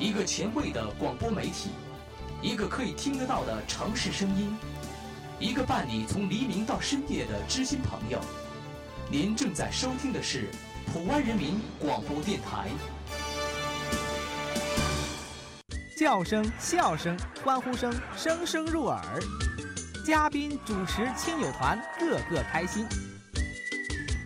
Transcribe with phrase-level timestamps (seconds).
[0.00, 1.68] 一个前卫的广播媒体，
[2.40, 4.56] 一个可以听得到的城市声音，
[5.38, 8.18] 一个伴你从黎明到深夜的知心朋友。
[9.10, 10.48] 您正在收听的是
[10.90, 12.70] 普湾人民广播电台。
[15.98, 17.14] 叫声、笑声、
[17.44, 19.02] 欢呼声，声声入耳。
[20.06, 22.86] 嘉宾、主持、亲友团，个个开心。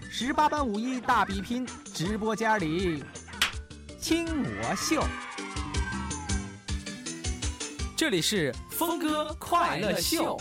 [0.08, 3.02] 十八般武艺大比拼，直播间里
[4.00, 5.02] 听我秀。
[7.96, 10.36] 这里是峰哥快乐秀。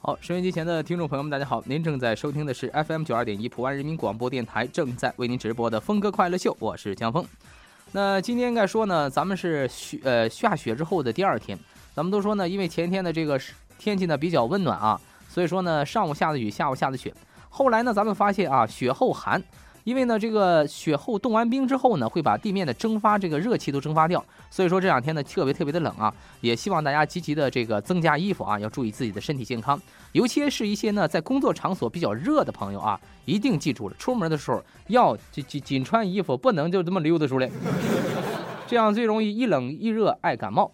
[0.00, 7.24] 好，收音机前的听众朋友们，大家好，您正在收听的是 FM 九二点一普安人民广播电台正在为您直播的峰哥快乐秀，我是江峰。
[7.92, 11.56] 那今天应该说呢，咱们是雪呃下雪之后的第二天，
[11.94, 13.40] 咱们都说呢，因为前天的这个
[13.78, 17.14] 天气呢比较温暖啊，所以说呢上午下的雨，下午下的雪，
[17.48, 19.40] 后来呢咱们发现啊雪后寒。
[19.84, 26.12] 因为呢，这个雪后冻完冰之后呢，会把地面的蒸发这个热气都蒸发掉，所以说这两天呢特别特别的冷啊，
[26.42, 29.80] 也希望大家积极的这个增加衣服啊，要注意自己的身体健康，
[30.12, 37.50] 尤其是一些呢在工作场所比较热的朋友啊，一定记住了，出门的时候要紧紧紧穿衣服，不能就这么溜达出来，
[38.66, 40.70] 这样最容易一冷一热爱感冒。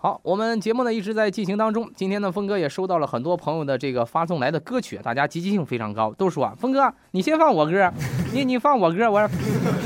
[0.00, 1.90] 好，我们节目呢一直在进行当中。
[1.92, 7.92] 今天呢，峰哥也收到了很多朋友的这个发送来的歌曲，大家积极性非常高，都说啊，峰哥你先放我歌，
[8.32, 9.28] 你你放我歌，我说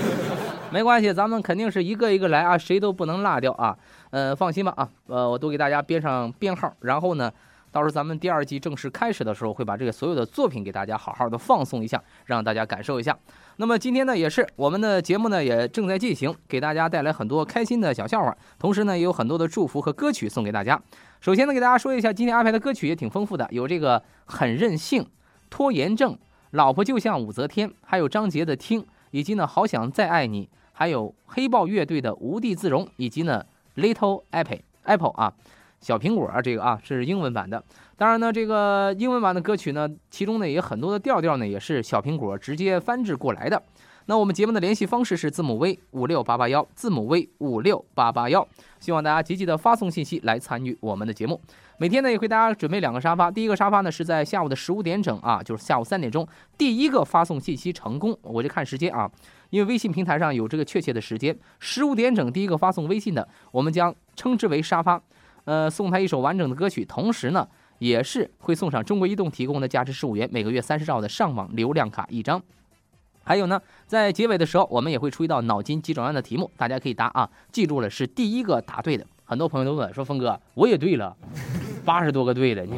[0.70, 3.74] 没关系，咱们肯定是一个一个来啊，谁都不能落掉啊。
[4.10, 7.32] 呃，放心吧啊，呃，我都给大家编上编号，然后呢，
[7.72, 13.18] 到时候咱们第二季正式开始的时候，会把这个所有的作品给大家好好的放送一下，让大家感受一下。
[13.56, 20.78] 那么今天呢，也是我们的节目呢，也正在进行，给大家带来很多开心的小笑话，同时呢，也有很多的祝福和歌曲送给大家。
[21.20, 25.06] 首先呢，给大家说一下，今天安排的歌曲也挺丰富的，有这个很任性、
[25.48, 26.18] 拖延症、
[26.50, 33.42] 老婆就像武则天，还有张杰的听，以及呢好想再爱你，还有黑豹乐队的无地自容，以及呢
[33.76, 35.32] Little Apple Apple 啊。
[35.82, 37.62] 小苹果啊，这个啊是英文版的。
[37.96, 43.62] 当然呢，这个英文版的歌曲呢，其中呢也很多的调调呢也是小苹果直接翻制过来的。
[44.06, 48.46] 那我们节目的联系方式是字母 V 五六八八幺，字母 V 五六八八幺。
[48.80, 51.40] 希望大家积极的发送信息来参与我们的节目。
[51.78, 56.26] 每天呢也会大家准备两个沙发，第一个沙发呢是在下午的十五点整啊，就是下午三点钟，
[56.58, 59.08] 第一个发送信息成功，我就看时间啊，
[59.50, 65.00] 因为微信平台上有这个确切的时间，十五点整第一个发送微信的，我们将称之为沙发。
[65.44, 67.48] 呃，送他一首完整的歌曲，同时呢，
[67.78, 72.40] 也是会送上中国移动提供的价值十五元、每个月三十兆的上网流量卡一张。
[73.24, 79.06] 还有呢，在结尾的时候，我们也会出一道脑筋急转弯的题目，大家可以答啊，记住了是第一个答对的。
[79.24, 81.16] 很多朋友都问说，峰哥，我也对了，
[81.84, 82.76] 八十多个对的，你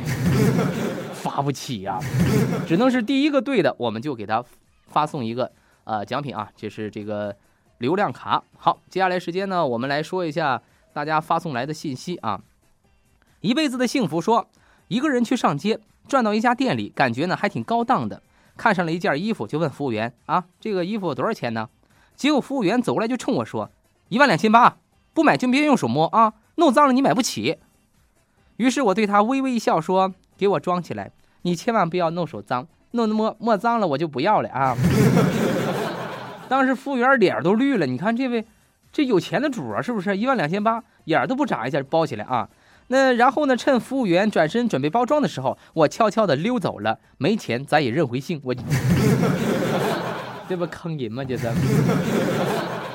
[1.12, 1.98] 发不起呀，
[2.66, 4.44] 只能是第一个对的，我们就给他
[4.86, 5.50] 发送一个
[5.84, 7.34] 呃奖品啊，就是这个
[7.78, 8.42] 流量卡。
[8.56, 10.60] 好，接下来时间呢，我们来说一下
[10.92, 12.40] 大家发送来的信息啊。
[13.44, 14.48] 一辈子的幸福说，
[14.88, 15.78] 一个人去上街，
[16.08, 18.22] 转到一家店里，感觉呢还挺高档的，
[18.56, 21.68] 看上了一件衣服，就问服务员啊，这个衣服多少钱呢？
[22.16, 23.70] 结果服务员走过来就冲我说，
[24.08, 24.78] 一万两千八，
[25.12, 27.58] 不买就别用手摸啊，弄脏了你买不起。
[28.56, 31.10] 于是我对他微微一笑说，给我装起来，
[31.42, 34.74] 你千万不要弄手脏，弄摸摸脏了我就不要了啊。
[36.48, 38.46] 当时服务员脸都绿了，你看这位，
[38.90, 40.16] 这有钱的主啊，是不是？
[40.16, 42.48] 一万两千八，眼都不眨一下包起来啊。
[42.88, 43.56] 那然后呢？
[43.56, 47.00] 趁服务员转身准备包装的时候，我悄悄地溜走了。
[47.16, 48.54] 没钱咱也认回性，我
[50.46, 51.24] 这不坑人吗？
[51.24, 51.50] 这是。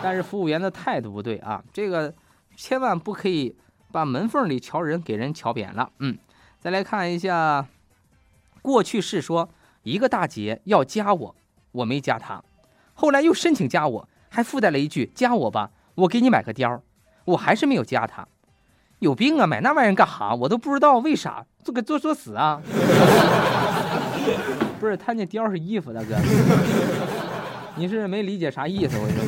[0.02, 2.14] 但是服务员的态度不对啊，这个
[2.56, 3.56] 千万不可以
[3.92, 5.90] 把门缝里瞧人，给人瞧扁了。
[6.00, 6.18] 嗯，
[6.60, 7.66] 再来看一下，
[8.62, 9.50] 过去是说
[9.84, 11.36] 一个大姐要加我，
[11.72, 12.44] 我没加她，
[12.94, 16.80] 后来又申请加我，还附带了一句加我吧，我给你买个貂，
[17.26, 18.28] 我还是没有加她。
[19.00, 19.48] 有病啊！
[19.48, 20.36] 买那玩意儿干哈？
[20.36, 22.62] 我都不知道为啥，做个做作死啊！
[24.80, 26.16] 不是，他那貂是衣服，大哥，
[27.76, 28.98] 你是没理解啥意思？
[28.98, 29.26] 我跟你说。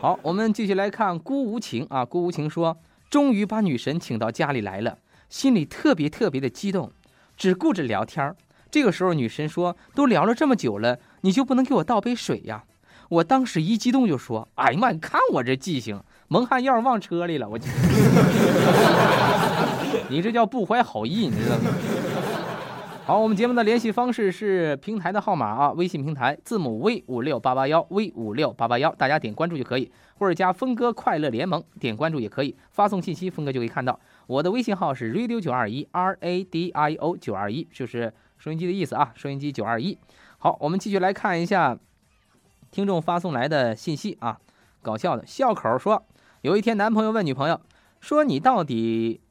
[0.00, 2.04] 好，我们继续来看孤无情啊。
[2.04, 2.76] 孤无情说，
[3.10, 4.98] 终于把女神请到家里来了，
[5.28, 6.92] 心里特别特别的激动，
[7.36, 8.34] 只顾着聊天
[8.70, 12.64] 这个时候，女神说：“都聊了这么久了，你就不能给我倒杯水呀？”
[13.10, 16.00] 我当时一激动就说：“哎呀妈，你看我这记性。”
[16.34, 17.56] 蒙汗药忘车里了，我
[20.10, 21.70] 你这叫不怀好意，你知道吗？
[23.04, 34.00] 好，我们节目的联系方式是平台的号码啊，微信平台字母 V 五六八八幺 V 五六八八幺，大家点关注就可以，或者加峰哥快乐联盟点关注也可以，发送信息峰哥就可以看到。
[34.26, 39.96] 我的微信号是 radio 九二一 R A D I O 九二一，就是收音机的意思啊，收音机九二一。
[40.38, 41.78] 好，我们继续来看一下
[42.72, 44.36] 听众发送来的信息啊，
[44.82, 46.02] 搞笑的笑口说，
[46.44, 47.58] 有一天男朋友问女朋友
[48.02, 49.22] 说：“你到底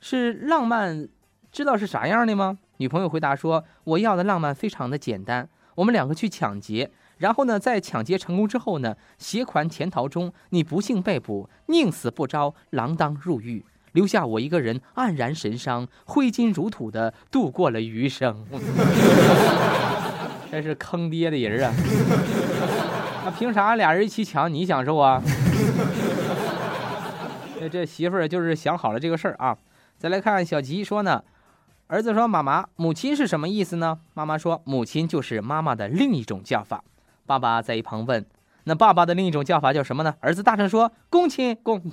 [0.00, 1.08] 是浪漫
[1.50, 18.44] 知道是啥样的吗？”女朋友回答说：“我要的浪漫非常的简单，我们两个去抢劫，然后呢，在抢劫成功之后呢，携款潜逃中，你不幸被捕，宁死不招，锒铛入狱，留下我一个人黯然神伤、挥金如土的度过了余生。
[20.52, 21.72] 这是坑爹的人啊！
[23.24, 25.22] 那凭啥俩人一起抢你享受啊？
[27.68, 29.56] 这媳妇儿就是想好了这个事儿啊。
[29.98, 31.24] 再来看小吉说呢。”
[31.88, 36.82] 儿子说：“妈妈，母亲是什么意思呢？”妈妈说：“母亲就是妈妈的另一种叫法。”
[37.26, 38.26] 爸爸在一旁问
[38.64, 41.80] ：“那爸爸的另一种叫法叫什么呢？”儿子大声说：“公亲公，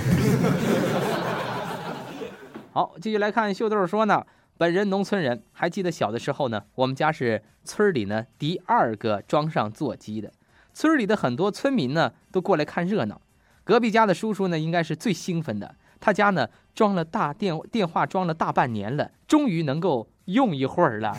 [2.73, 4.25] 好，继续来看秀豆说呢
[4.57, 10.31] ：“本人农村人，还记得小的时候呢，我们家是村里呢第二个装上座机的，
[10.73, 13.21] 村里的很多村民呢都过来看热闹，
[13.63, 21.15] 隔壁家的叔叔呢应该是最兴奋的。”他家呢装了大电电话，装了大半年了，终于能够用一会儿了。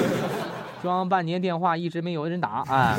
[0.82, 2.98] 装半年电话一直没有人打啊！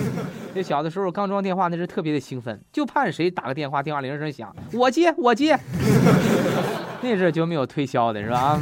[0.54, 5.60] 这小的时候刚装电话，那是特别的兴奋，就盼谁打个电话，电话铃声响，我接我接。
[7.01, 8.62] 那阵就没有推销的是吧？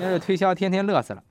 [0.00, 1.22] 那是推销天天乐死了。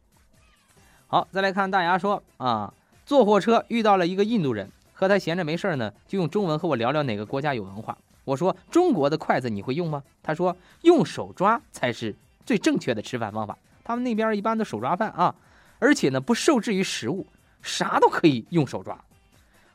[1.08, 2.74] 好，再来看大牙说啊，
[3.06, 7.96] 坐火车遇到了一个印度人，和他闲着没事呢，就用中文和我聊聊哪个国家有文化。
[8.26, 10.02] 我说中国的筷子你会用吗？
[10.24, 13.56] 他说用手抓才是最正确的吃饭方法。
[13.84, 15.36] 他们那边一般都手抓饭啊，
[15.78, 17.28] 而且呢不受制于食物，
[17.62, 18.98] 啥都可以用手抓。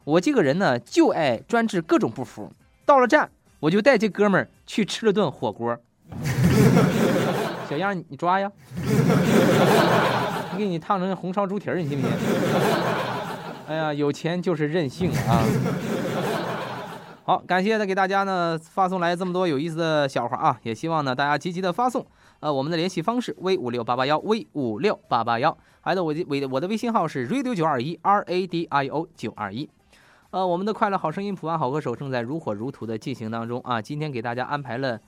[0.03, 2.53] 我这个人呢就爱专治各种不服。
[2.85, 3.31] 到了站，
[3.61, 5.79] 我就带这哥们儿去吃了顿火锅。
[7.71, 8.51] 小样，你抓呀！
[10.59, 12.17] 给你烫成红烧猪蹄儿，你信不信？
[13.69, 15.45] 哎呀，有钱就是任性啊！
[17.25, 20.59] 好，感谢他给大家呢发送来这么多有意思的笑话啊！
[20.65, 22.05] 也希望呢大家积极的发送。
[22.41, 29.71] 呃，我们的联系方式 v 五六八八幺 v 五六八八幺，还有我的微我的微信号是 radio 九二一 r a d i o 九二一。
[30.31, 33.81] 呃，我们的快乐好声音普安好歌手正在如火如荼的进行当中啊！
[33.81, 34.99] 今天给大家安排了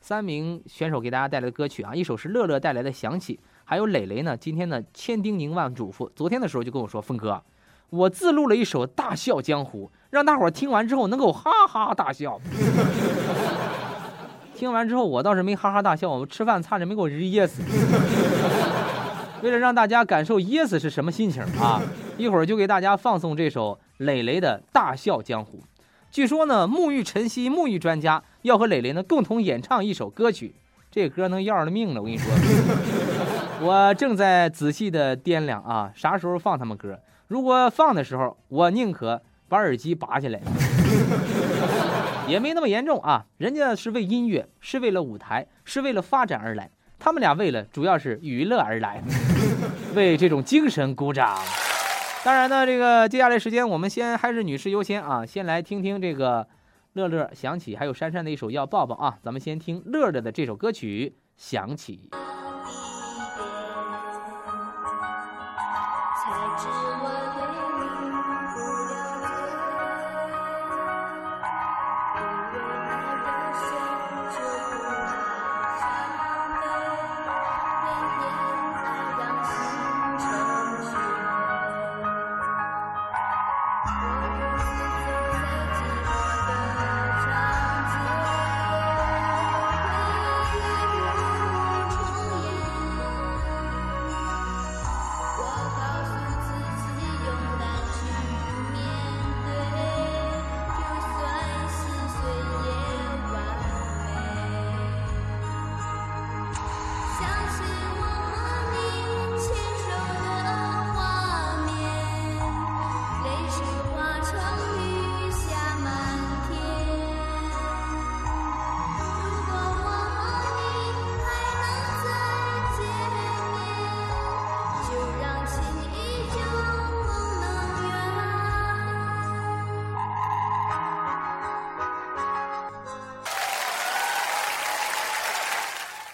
[0.00, 7.42] 三名选手给大家带来的歌曲啊，一首是乐乐带来的想起，还有磊磊呢，今天呢千叮咛万嘱咐，昨天的时候就跟我说，峰哥。
[7.92, 12.40] 我自录了一首《大笑江湖》，让大伙儿听完之后能够哈哈大笑。
[14.56, 17.62] 听完之后，我倒是没哈哈大笑，我吃饭差点没给我噎死。
[19.42, 21.82] 为了让大家感受噎死是什么心情啊，
[22.16, 25.58] 一会儿就给大家放送这首磊磊的《大笑江湖》。
[26.10, 30.54] 据说呢，沐浴晨曦沐浴专家要和磊磊呢共同演唱一首歌曲，
[30.90, 32.00] 这歌能要了命了。
[32.00, 32.32] 我跟你说，
[33.60, 36.98] 我正在仔细的掂量啊，啥时候放他们歌。
[37.32, 40.38] 如果放的时候，我宁可把耳机拔下来，
[42.28, 43.24] 也没那么严重啊。
[43.38, 46.70] 人家是为音乐，是为了舞台，是为了发展而来。
[46.98, 49.02] 他们俩为了主要是娱乐而来，
[49.96, 51.38] 为这种精神鼓掌。
[52.22, 56.46] 当然呢，这个接下来时间我们先还是女士优先啊，先来听听这个
[56.92, 59.16] 乐乐想起，还有珊珊的一首要抱抱啊。
[59.22, 62.10] 咱们先听乐乐的这首歌曲想起。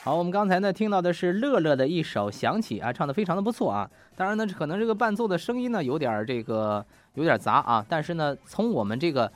[0.09, 3.87] 好，我们刚才呢听到的是乐乐的一首《想起》啊，唱的非常的不错啊。
[4.17, 9.31] 当然呢，可能这个伴奏的声音呢有点这个有点杂啊，但是呢，从我们这个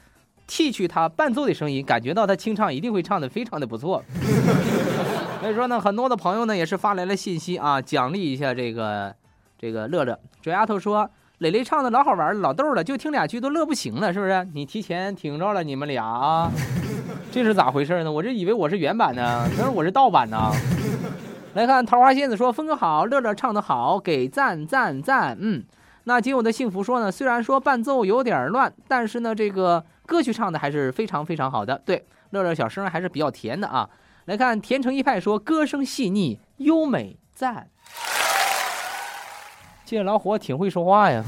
[0.48, 4.02] 剔去他伴奏的声音，感觉到他清唱一定会唱的非常的不错。
[5.42, 9.14] 所以说呢，很多的朋友呢也是发来了信息啊，奖励一下这个
[9.58, 10.18] 这个乐乐。
[10.40, 11.10] 这丫头说。
[11.38, 14.46] 磊磊唱的老好玩，老逗了，就听两句都乐不行了，是不是？
[14.54, 16.48] 你提前听着了，你们俩啊，
[17.32, 18.12] 这是咋回事呢？
[18.12, 20.52] 我这以为我是原版呢，可是我是盗版呢。
[21.54, 25.64] 来看桃花仙子说：“峰哥好，乐乐唱的好，给赞赞赞。”嗯，
[26.04, 31.80] 那仅有的幸福说呢，虽然说伴奏有点乱，但是呢，这个歌曲唱的还是非常非常好的。
[31.86, 33.88] 对，乐乐小声还是比较甜的啊。
[34.26, 37.68] 来看甜橙一派说：“歌声细腻优美，赞。
[39.86, 41.24] ”这老伙挺会说话呀，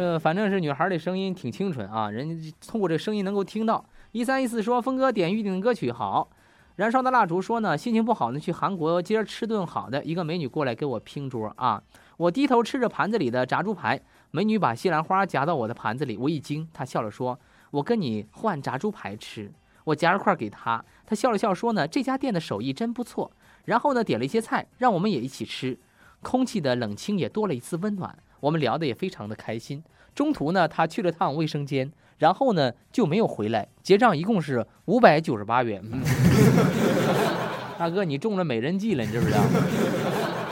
[0.00, 3.84] 呃，反正是女孩的声音挺清纯啊，人家通过这声音能够听到。
[4.12, 6.30] 一三一四说峰哥点预定歌曲好，
[6.76, 11.82] 燃烧的蜡烛说呢心情不好呢去韩国今儿吃顿好的，一个美女过来给我拼桌啊，
[12.16, 17.38] 我低头吃着盘子里的炸猪排，美女把西兰花夹到我的盘子里，我一惊，她笑了说，
[17.70, 19.52] 我跟你换炸猪排吃，
[19.84, 23.30] 我夹了块给她，她笑了笑说呢这家店的手艺真不错，
[23.66, 25.78] 然后呢点了一些菜让我们也一起吃。
[26.22, 29.82] 空气的冷清也多了一丝温暖，我们聊得也非常的开心。
[30.14, 33.66] 中途呢，他去了趟卫生间，然后呢就没有回来。
[33.82, 35.82] 结账一共是五百九十八元。
[37.78, 39.40] 大哥，你中了美人计了，你知不知道？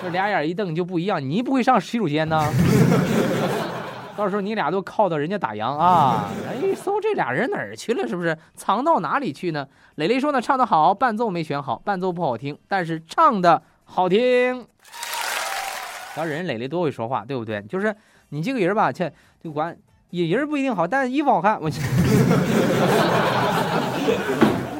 [0.00, 2.40] 这俩眼一瞪就不一样，你不会上洗手间呢？
[4.16, 6.28] 到时候你俩都靠到人家打烊啊！
[6.48, 8.08] 哎，搜这俩人哪儿去了？
[8.08, 9.68] 是不是藏到哪里去呢？
[9.96, 14.66] 磊磊说呢，唱得好，伴奏没选好，伴奏不好听，但是唱的好听。
[16.18, 17.62] 要人磊磊多会说话，对不对？
[17.62, 17.94] 就是
[18.30, 19.76] 你这个人吧，切就管
[20.10, 21.60] 人不一定好，但是衣服好看。
[21.60, 21.70] 我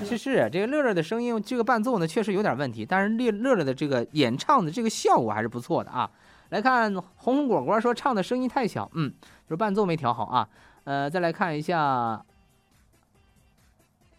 [0.05, 6.11] 是是，这个乐乐的声音，这个伴奏呢确实有点问题，但是乐乐乐的这个演唱的这个效果还是不错的啊。
[6.49, 9.13] 来看红红果果说唱的声音太小，嗯，
[9.47, 10.49] 就是伴奏没调好啊。
[10.85, 12.25] 呃，再来看一下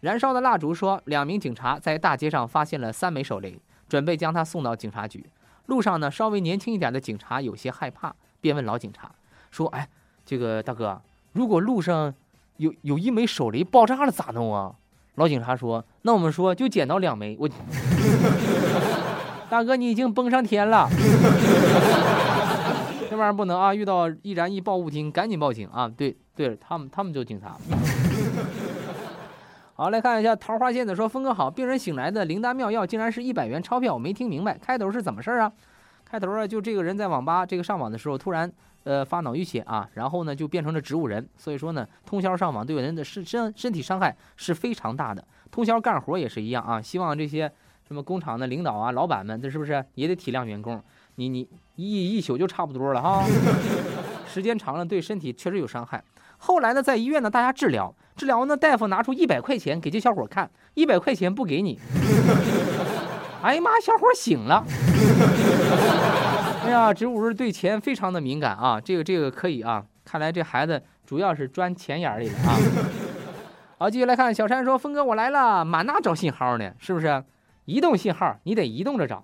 [0.02, 5.26] 燃烧的蜡烛说，两名警察在大街上发现了三枚手雷，准备将他送到警察局。
[5.70, 9.10] 路上呢，稍微年轻一点的警察有些害怕，便问老警察
[9.52, 9.88] 说：“哎，
[10.26, 11.00] 这个大哥，
[11.34, 12.14] 如果路上
[12.58, 14.74] 有有一枚手雷爆炸了咋弄啊？”
[15.16, 17.48] 老警察说：“那我们说就捡到两枚。”我，
[19.50, 20.90] 大哥你已经崩上天了，
[23.10, 23.74] 这玩意儿不能啊！
[23.74, 25.92] 遇到易燃易爆物品赶紧报警啊！
[25.96, 27.58] 对对，他们他们就警察。
[29.80, 35.50] 好，来看一下桃花仙子说：“峰哥好，病人醒来的灵丹妙药竟然是一百元钞票，我没听明白开头是怎么事儿啊？
[36.04, 38.52] 开头啊，就这个人在网吧这个上网的时候，突然
[38.84, 45.24] 呃发脑淤血啊，然后呢就变成了植物人，所以说呢，通宵上网对人的身身身体伤害是非常大的。
[45.50, 47.50] 通宵干活也是一样啊，希望这些
[47.88, 50.84] 什么工厂的领导啊、老板们，这是不是也得体谅员工？
[51.16, 53.24] 你你一一宿就差不多了哈，
[54.28, 56.04] 时间长了对身体确实有伤害。
[56.38, 61.80] 后来呢，在医院呢，大家治疗。”治疗呢，大夫拿出一百块钱给这小伙看，一百块钱不给你。
[63.42, 64.62] 哎呀妈，小伙醒了。
[66.66, 72.60] 哎呀，植物人对钱非常的敏感啊，这个这个可以啊，看来这孩子主要是钻钱眼里了啊。
[73.80, 76.74] 好，继续来看，小山说：“峰哥，我来了，满哪找信号呢？
[76.78, 77.24] 是不是？
[77.64, 79.24] 移动信号你得移动着找，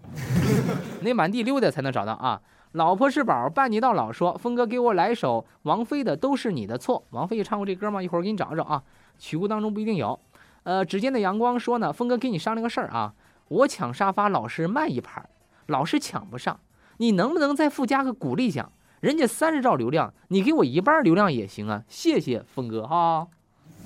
[1.01, 2.39] 你得满地溜达才能找到啊。”
[2.75, 4.11] 老婆是宝，伴你到老。
[4.11, 6.99] 说峰哥，给我来首王菲的《都是你的错》。
[7.11, 8.03] 王菲也唱过这歌吗？
[8.03, 8.83] 一会儿给你找找啊，
[9.17, 10.19] 曲库当中不一定有。
[10.63, 13.13] 呃，指尖的阳光说呢，峰哥给你商量个事儿啊，
[13.47, 15.23] 我抢沙发老是慢一拍，
[15.67, 16.59] 老是抢不上，
[16.97, 18.69] 你能不能再附加个鼓励奖？
[18.99, 23.25] 人家三十兆流量，你给我一半流量也行啊，谢谢峰哥哈。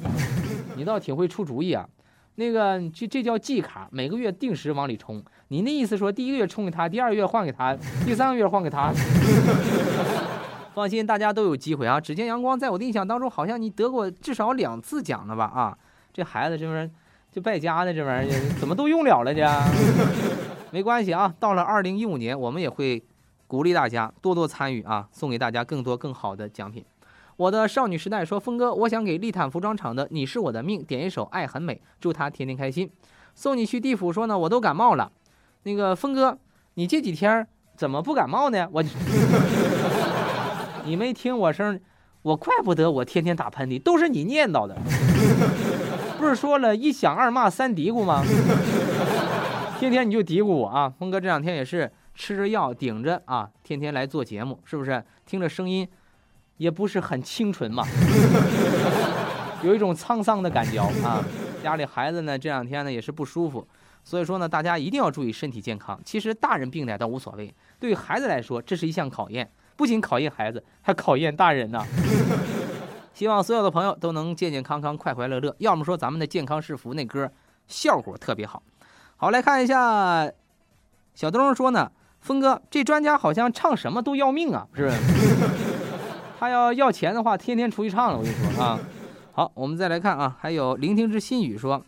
[0.75, 1.87] 你倒挺会出主意啊。
[2.39, 5.21] 那个，这这叫季卡，每个月定时往里充。
[5.49, 8.93] 你那意思说，第一个月充给他，第二个月换给他，第三个月换给他。
[10.73, 11.99] 放心，大家都有机会啊！
[11.99, 15.43] 指尖阳光，在我的印象当中，好像你得过至少两次奖了吧？
[15.53, 15.77] 啊，
[16.13, 16.89] 这孩子这玩意儿
[17.29, 19.45] 就败家的，这玩意儿怎么都用了了这？
[20.71, 23.03] 没关系啊，到了二零一五年，我们也会
[23.47, 26.85] 鼓励大家多多参与啊，送给大家更多更好的奖品。
[27.39, 32.91] 我的少女时代说：“峰哥，我想给丽坦服装厂的《你是我的命》点一首《爱很美》，祝他天天开心。”
[33.33, 35.09] 送你去地府说呢，我都感冒了。
[35.63, 36.37] 那个峰哥，
[36.73, 38.67] 你这几天怎么不感冒呢？
[38.73, 38.83] 我，
[40.83, 41.79] 你没听我声，
[42.23, 44.75] 我怪不得我天天打喷嚏，都是你念叨的。
[46.17, 48.21] 不是说了一响二骂三嘀咕吗？
[49.79, 50.89] 天天你就嘀咕我啊。
[50.89, 55.01] 峰哥这两天也是吃着药顶着啊，天天来做节目，是不是？
[55.25, 55.87] 听着声音。
[56.59, 57.83] 也不是很清纯嘛，
[59.63, 61.25] 有一种沧桑的感觉啊。
[61.63, 63.67] 家里孩子呢，这两天呢也是不舒服，
[64.03, 65.99] 所以说呢，大家一定要注意身体健康。
[66.05, 71.83] 其实大人病点倒无所谓，对于孩子来说，这是一项考验，不仅考验孩子，还考验大人呢。
[73.13, 75.53] 希望所有的朋友都能健健康康、快快乐乐。
[75.59, 77.29] 要么说咱们的《健康是福》那歌
[77.67, 78.63] 效果特别好。
[79.17, 80.31] 好，来看一下，
[81.13, 84.97] 小东说呢，峰哥这专家好像唱什么都要命啊，是不是？
[86.39, 88.17] 他要要钱的话，天天出去唱了。
[88.17, 88.79] 我跟你说啊。
[89.33, 91.83] 好，我们再来看啊，还有聆听之心语说，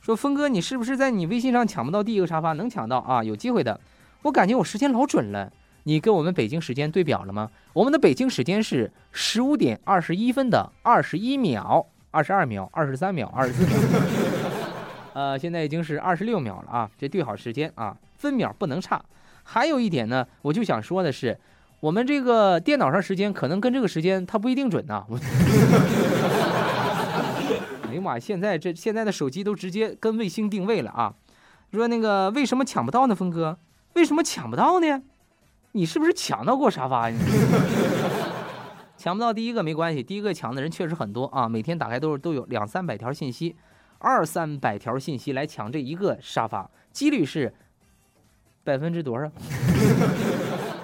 [0.00, 2.52] 说峰哥，你是不是在你微信上抢不到第一个沙发？
[2.54, 3.80] 能抢到啊，有机会的。
[4.22, 5.52] 我感觉我时间老准了。
[5.84, 7.48] 你跟我们北京时间对表了吗？
[7.72, 14.00] 我们的北京时间是十五点二十一分的二十一秒、二十二秒、二十三秒、二十四秒。
[15.14, 19.00] 呃，现在已经是二十六秒了啊，这对好时间啊，分秒不能差。
[19.44, 21.38] 还有一点呢，我就想说的是，
[21.80, 25.06] 我们这个电脑上时间可能跟这个时间它不一定准呢。
[27.88, 31.14] 哎呀妈，现在这现在的手机都直接跟卫星定位了啊！
[31.72, 33.58] 说那个为什么抢不到呢，峰哥？
[33.94, 35.02] 为什么抢不到呢？
[35.72, 37.16] 你是不是抢到过沙发呀？
[38.98, 43.54] 抢不到第一个没关系，第一个抢的人确实很多啊，每天打开都是都有两三百条信息，
[43.98, 47.54] 二三百条信息来抢这一个沙发，几率是
[48.64, 49.30] 百分之多少？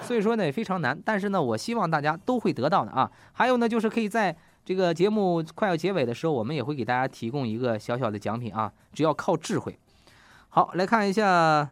[0.05, 3.11] 所以说呢也非常难，但是呢我希望大家都会得到的啊。
[3.33, 9.77] 还有呢就是可以在这个节目快要结尾的时候，我们也会给大家提供一个小小的奖品啊，只要靠智慧。
[10.49, 11.71] 好，来看一下。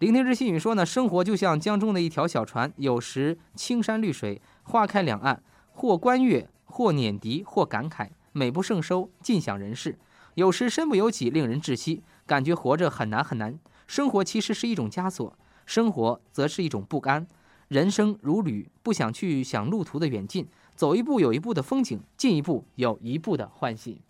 [0.00, 5.40] 聆听之细语说呢，生活就像江中的一条小船，有时青山绿水，花开两岸，
[5.72, 9.92] 或观月，或碾笛，或感慨，美不胜收，尽享人世；
[10.34, 13.58] 有时身不由己，令人窒息，感觉活着很难很难。
[13.86, 17.26] 生活其实是一种枷锁，生活则是一种不甘。
[17.68, 24.00] 人生如旅，不想去想路途的远近，走一步有一步的风景，进一步有一步的欢喜。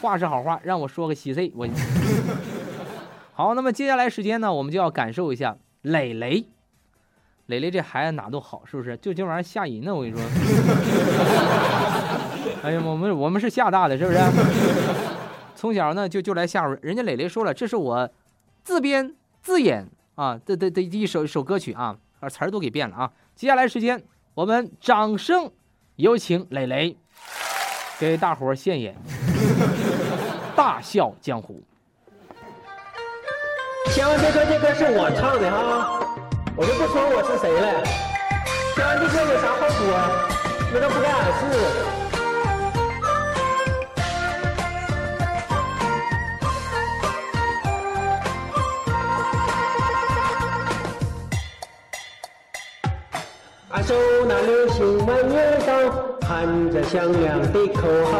[0.00, 1.68] 话是好话，让我说个稀碎，我。
[3.34, 6.44] 好，那么接下来时间呢，我们就要感受一下磊磊。
[7.46, 8.96] 磊磊这孩子哪都好，是不是？
[8.98, 10.22] 就这玩意儿吓人呢，我跟你说。
[12.62, 14.18] 哎呀，我们我们是厦大的，是不是？
[15.54, 16.78] 从小呢就就来吓人。
[16.82, 18.10] 人家磊磊说了，这是我
[18.64, 23.12] 自编自演啊这这这一首一首歌曲啊，把词儿都给变了啊。
[23.34, 25.50] 接下来时间，我们掌声
[25.96, 26.96] 有请磊磊
[27.98, 28.94] 给大伙儿献演
[30.56, 31.62] 《大笑江湖》。
[33.94, 36.00] 千万别说这歌是我唱的哈，
[36.56, 37.82] 我就不说我是谁了。
[38.74, 39.86] 千万这歌有啥后果，
[40.72, 42.01] 那都不干俺事。
[53.82, 53.94] 手
[54.28, 55.72] 拿流星满月刀，
[56.26, 58.14] 喊着响亮的口号，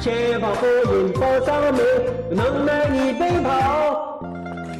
[0.00, 1.82] 前方火影报上名，
[2.30, 4.20] 能耐你奔跑。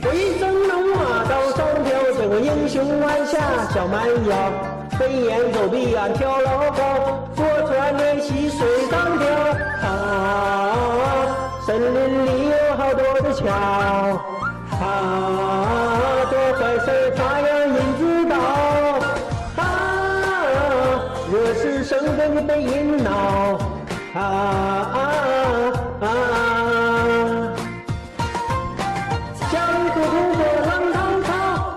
[0.03, 3.39] 我一生龙马刀上挑，这个英雄弯下
[3.73, 4.53] 小蛮腰，
[4.99, 6.79] 飞檐走壁俺跳老高，
[7.35, 9.27] 坐船练习水上漂。
[9.89, 13.47] 啊，森林里有好多的桥，
[14.81, 15.68] 啊，
[24.19, 24.99] 啊啊
[26.01, 26.09] 啊啊！
[29.53, 29.55] 江
[29.91, 30.03] 湖不
[30.37, 31.31] 过浪滔滔，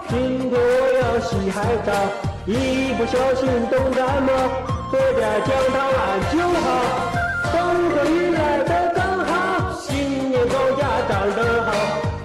[0.10, 1.30] 拼搏要洗。
[1.51, 1.93] 海澡，
[2.47, 2.49] 一
[2.93, 4.32] 不小心冻感冒，
[4.89, 6.01] 喝点姜汤俺
[6.32, 6.65] 就好。
[7.51, 7.54] 风
[7.91, 11.69] 和雨来的刚好，新年庄稼长得好。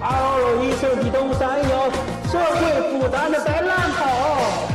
[0.01, 0.05] 嗷
[0.39, 1.91] 喽一声的东山摇，
[2.31, 2.57] 社会
[2.89, 3.99] 负担的白烂跑。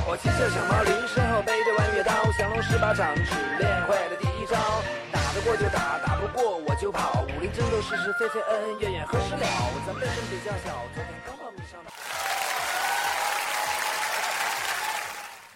[0.07, 3.09] 我骑着小毛驴，身后背着弯月刀，降龙十八掌
[6.93, 7.23] 就跑。
[7.23, 9.41] 武林争斗是是非非恩恩怨怨何时了？
[9.87, 11.91] 咱辈分比较小，昨天刚报名上的。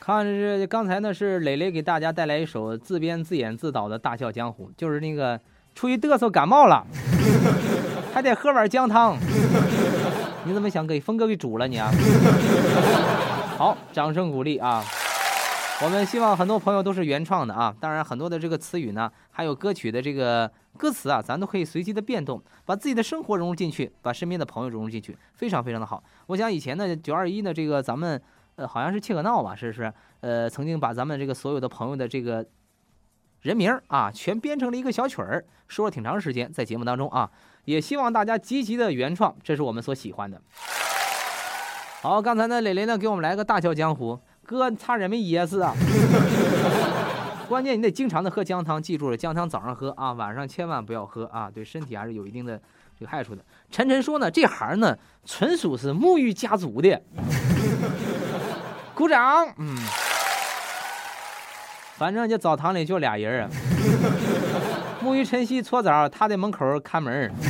[0.01, 5.41] 看这刚才呢是磊磊给大家带来一首自编自演自导的《大笑江湖》，就是那个
[5.75, 6.87] 出于嘚瑟感冒了，
[8.15, 9.17] 还得喝碗姜汤。
[10.45, 11.91] 你怎么想给峰哥给煮了你啊？
[13.59, 14.85] 好，掌声鼓励啊！
[15.83, 26.05] 我们希望很多朋友都是原创的啊，当然很多的这个词语呢，还有歌曲的这个歌词啊，咱都可以随机的变动，把自己的生活融入进去，把身边的朋友融入进去，非常非常的好。
[26.27, 28.23] 我想以前呢，九二一呢，这个咱们。
[28.59, 32.43] 呃，好像是切克闹吧，是不是，呃，曾经把咱们这个所有的朋友的这个
[33.43, 37.31] 人名啊，全编成了一个小曲儿，说了挺长时间，在节目当中啊，
[37.67, 40.41] 也希望大家积极的原创，这是我们所喜欢的。
[42.01, 45.75] 好，刚才呢，磊磊呢给我们来个大笑江湖，哥差点没噎死啊！
[47.49, 52.61] 关键你得经常的喝姜汤，记住了，姜汤早上喝啊，晚上千万不要喝啊，对身体还是有一定的
[52.99, 53.45] 这个害处的。
[53.71, 57.01] 晨晨说呢，这行呢纯属是沐浴家族的，
[58.95, 59.77] 鼓掌，嗯，
[61.97, 63.51] 反正这澡堂里就俩人啊，
[65.03, 67.31] 沐浴晨曦搓澡，他在门口看门。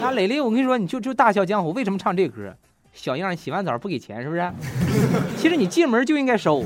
[0.00, 2.52] 那磊磊，我跟你说，你就就大笑江湖，为什么唱这歌？
[2.92, 4.52] 小样，洗完澡不给钱是不是？
[5.38, 6.64] 其实你进门就应该收。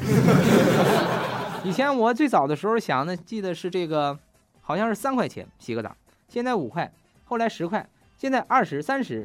[1.64, 4.18] 以前我最早的时候想呢，记得是这个，
[4.61, 5.96] 好像是三块钱洗个澡，
[6.29, 6.92] 现在五块，
[7.25, 9.25] 后来十块，现在二十三十，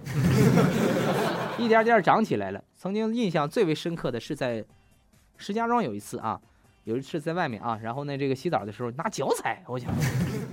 [1.57, 2.63] 一点点涨起来了。
[2.75, 4.63] 曾经印象最为深刻的是在
[5.37, 6.39] 石家庄有一次啊，
[6.83, 9.91] 有一次在外面啊，然后呢这个洗澡的时候拿脚踩，我想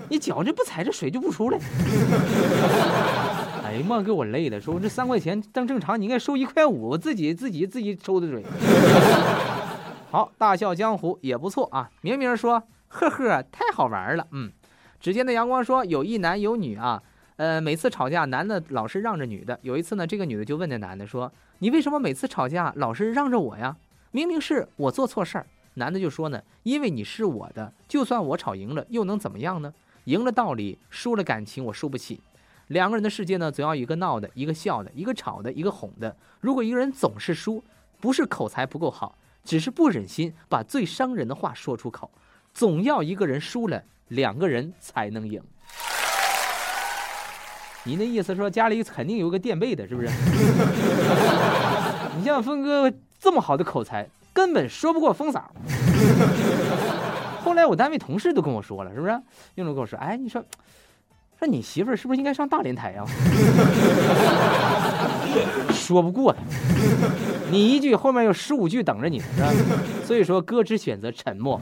[0.09, 1.59] 你脚这不踩这水就不出来。
[3.63, 4.61] 哎呀妈，给我累的！
[4.61, 8.43] 说这三块钱当正常，你应该收一块五，我自己自己自己抽的水。
[10.15, 11.91] 好，大笑江湖也不错啊。
[12.01, 14.25] 明明说呵呵，太好玩了。
[14.31, 14.49] 嗯，
[15.01, 17.03] 指尖的阳光说有一男有女啊，
[17.35, 19.59] 呃，每次吵架男的老是让着女的。
[19.63, 23.77] 有一次呢，这个女的就问那男的说：“你为什么每次吵架老是让着我呀？
[24.13, 29.75] 明明是我做错事儿。”男的就说呢：“因为你是我的，就算我吵赢了又能怎么样呢？
[30.05, 32.21] 赢了道理，输了感情，我输不起。”
[32.69, 36.15] 两个人的世界呢，总要一个闹的，一个笑的，一个吵的，一个哄的。
[36.41, 37.65] 如果一个人总是输，
[37.99, 42.11] 不是口才不够好，只是不忍心把最伤人的话说出口。
[42.53, 45.41] 总要一个人输了，两个人才能赢。
[47.85, 50.09] 你那意思说家里肯定有个垫背的，是不是？
[52.17, 55.53] 你像峰哥这么好的口才，根本说不过风嫂。
[57.45, 59.21] 后来我单位同事都跟我说了，是不是？
[59.57, 60.43] 用着跟我说，哎，你说。
[61.37, 63.05] 说你媳妇儿是不是应该上大连台呀？
[65.73, 66.39] 说不过他，
[67.51, 69.79] 你一句后面有十五句等着你呢，是吧？
[70.05, 71.61] 所以说哥只选择沉默，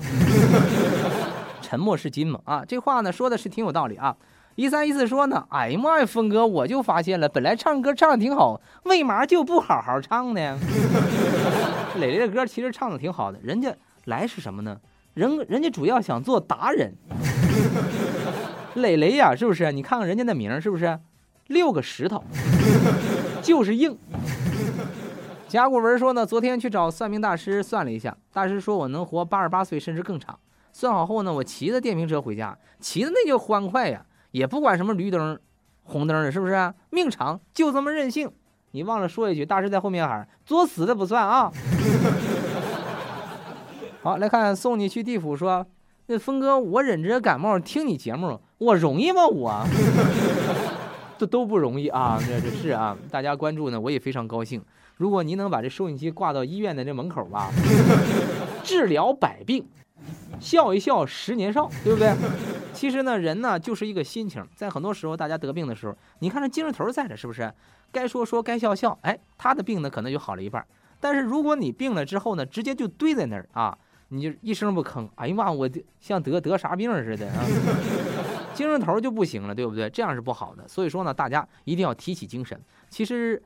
[1.61, 2.65] 沉默是金嘛啊！
[2.67, 4.17] 这话呢说的是挺有道理啊。
[4.55, 10.59] 一三一四说呢，哎呀妈呀，峰哥，我就发现了，本来唱歌唱的挺好，为嘛就不好好唱呢？
[11.99, 14.77] 磊磊的歌其实唱的挺好的，人家来是什么呢？
[15.15, 16.95] 人人家主要想做达人。
[18.75, 19.73] 磊磊呀，是不是？
[19.73, 20.99] 你看看人家那名是不是？
[21.49, 22.23] 六个石头，
[23.53, 23.95] 就是硬。
[25.47, 30.39] 甲骨文说呢，昨天去找算命大师算了一下，大师说我能活八十八岁甚至更长。
[30.73, 35.39] 算好后呢，我骑着电瓶车回家，骑的那叫欢快呀，也不管什么绿灯、
[35.83, 36.73] 红灯的，是不是？
[36.89, 38.33] 命长就这么任性。
[38.71, 41.53] 你忘了说一句，大师在后面喊：作死的不算啊。
[44.01, 45.67] 好，来看送你去地府说。
[46.07, 49.27] 那峰哥，我忍着感冒听你节目，我容易吗？
[49.27, 49.67] 我
[51.23, 52.19] 这都不容易啊！
[52.27, 54.61] 这这是啊，大家关注呢，我也非常高兴。
[54.97, 57.49] 如果您能把这收音机挂到医院的这门口吧，
[58.65, 59.65] 治疗百病，
[60.41, 62.13] 笑一笑十年少，对不对？
[62.75, 67.55] 其实呢，人呢就是一个心情，在很多时候大家得病的时候，你看这精神头在这，是不是？
[67.93, 70.67] 该说说，该笑笑，哎，他的病呢可能就好了一半。
[70.99, 73.79] 但是如果你病了之后呢，直接就堆在那儿啊。
[74.15, 75.67] 你就一声不吭，哎呀妈，我
[75.99, 77.41] 像得得啥病似的啊，
[78.55, 79.89] 精神头就不行了，对不对？
[79.91, 80.67] 这样是不好的。
[80.69, 82.59] 所以说呢，大家一定要提起精神。
[82.91, 83.43] 其实，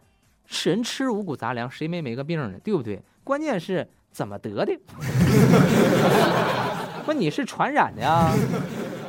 [0.64, 2.58] 人吃五谷杂粮，谁没没个病呢？
[2.62, 3.00] 对不对？
[3.24, 4.78] 关键是怎么得的？
[7.06, 8.32] 不，你是传染的呀？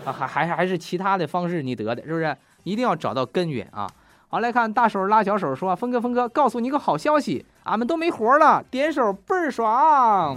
[0.05, 2.35] 啊，还还还是其他的方式你得的，是不是？
[2.63, 3.89] 一定要找到根源啊！
[4.27, 10.35] 好，来看大手拉小手说：“峰哥，峰哥，告诉你一个好消息，俺们都没活了，点手倍儿爽。”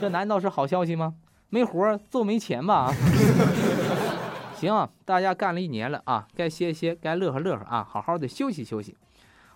[0.00, 1.14] 这难道是好消息吗？
[1.50, 2.92] 没活就没钱吧？
[4.60, 8.94] 行，大家干了一年了啊，该歇歇，该乐呵乐呵啊，好好的休息休息。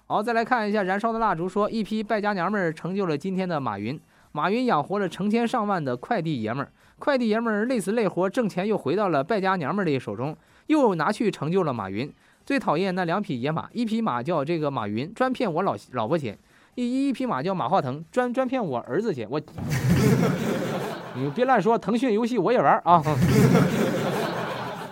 [0.07, 4.01] 好，再来看一下燃烧的蜡烛，说一批败家娘们儿成就了今天的马云。
[4.33, 10.35] 马云养活了成千上万的快递爷们儿，快递爷们儿累死累活挣钱，又回到了败家娘们儿的手中，
[10.69, 12.11] 又拿去成就了马云。
[12.47, 16.39] 最讨厌那两匹野马，一匹马叫这个马云，专骗我老老婆钱。
[16.77, 19.29] 一一匹马叫马化腾，专专骗我儿子钱。
[19.31, 19.39] 我，
[21.15, 23.03] 你别乱说，腾讯游戏我也玩啊。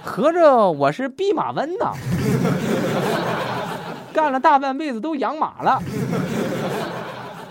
[0.04, 1.92] 合着我是弼马温呐，
[4.12, 5.82] 干了大半辈子都养马了。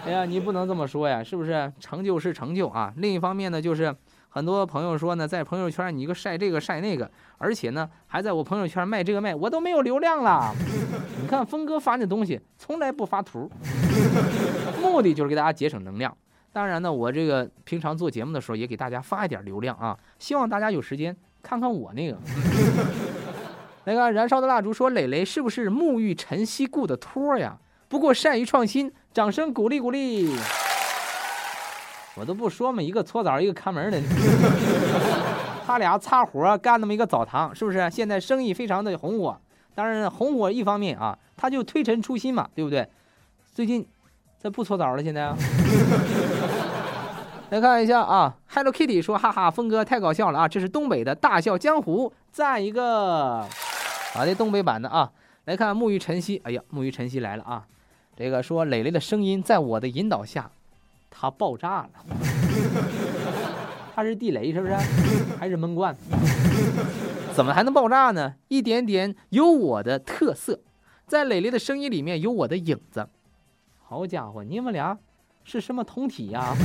[0.06, 1.72] 哎呀，你不能这么说呀，是不是？
[1.80, 2.94] 成就是成就啊。
[2.98, 3.96] 另一方面呢，就是
[4.30, 10.54] 很多朋友说呢，在朋友圈你一个晒这个晒那个，而且呢还在我朋友圈卖这个卖，我都没有流量了。
[11.22, 13.50] 你看峰哥发那东西，从来不发图。
[14.82, 16.16] 目的就是给大家节省能量。
[16.52, 22.17] 当然呢，我这个平常做节目的时候也给大家发一点流量啊，希望大家有时间看看我那个。
[23.84, 27.58] 那个燃烧的蜡烛说：“磊磊是不是沐浴晨曦雇的托呀？”
[27.89, 30.36] 不过善于创新，掌声鼓励鼓励。
[32.15, 33.99] 我都不说嘛，一个搓澡，一个看门的，
[35.65, 37.89] 他俩擦活干那么一个澡堂，是不是？
[37.89, 39.36] 现在生意非常的红火。
[39.73, 42.88] 当然，红火一方面啊，他就推陈出新嘛，对不对？
[43.51, 43.88] 最近
[44.43, 45.36] 他不搓澡了，现在啊。
[47.52, 50.48] 来看一下啊，Hello Kitty 说：“哈哈，峰哥太搞笑了啊！
[50.48, 53.46] 这是东北的大笑江湖，赞一个。”
[54.16, 55.12] 好的，东北版的啊。
[55.44, 57.68] 来看沐浴晨曦，哎呀，沐浴晨曦来了啊！
[58.16, 60.50] 这个说磊磊的声音在我的引导下，
[61.10, 61.90] 它爆炸了。
[63.94, 64.74] 他是地雷是不是？
[65.38, 65.94] 还是闷罐？
[67.34, 68.36] 怎么还能爆炸呢？
[68.48, 70.62] 一点点有我的特色，
[71.06, 73.10] 在磊磊的声音里面有我的影子。
[73.84, 74.98] 好家伙，你们俩。
[75.43, 76.56] 是什么同体呀？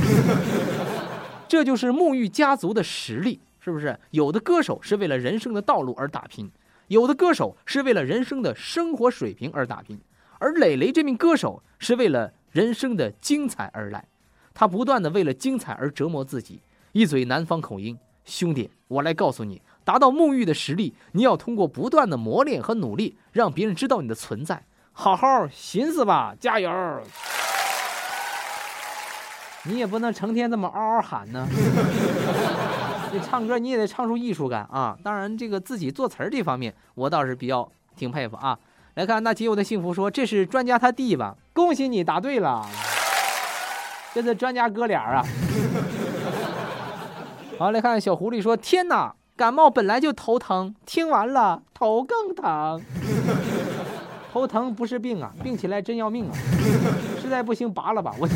[1.47, 3.97] 这就是沐浴家族的实力，是不是？
[4.11, 6.51] 有的歌手是为了人生的道路而打拼，
[6.87, 9.99] 有的歌手是为了人生的生活水平而打拼，
[10.39, 14.05] 而磊磊这名歌手是为了人生的精彩而来，
[14.53, 16.61] 他不断的为了精彩而折磨自己，
[16.91, 17.97] 一嘴南方口音。
[18.25, 24.65] 兄弟，我来告诉你，达到沐浴的实力，你要通过不断的磨练和努力，让别人知道你的存在。
[24.91, 26.69] 好好寻思吧，加油！
[29.69, 31.47] 你也不能成天这么嗷嗷喊呢。
[33.13, 34.97] 你唱歌你也得唱出艺术感啊！
[35.01, 38.57] 当然，这个自己作词儿这方面，我倒是比较挺佩服啊。
[38.95, 41.35] 来看那仅有的幸福说：“这是专家他弟吧？
[41.53, 42.65] 恭喜你答对了，
[44.13, 45.23] 这是专家哥俩啊。”
[47.57, 52.81] 好，来看小狐狸说：“天哪，感冒本来就头疼，听完了头更疼。
[54.33, 56.33] ”头疼不是病啊，病起来真要命啊！
[57.27, 58.27] 实在不行拔了吧，我。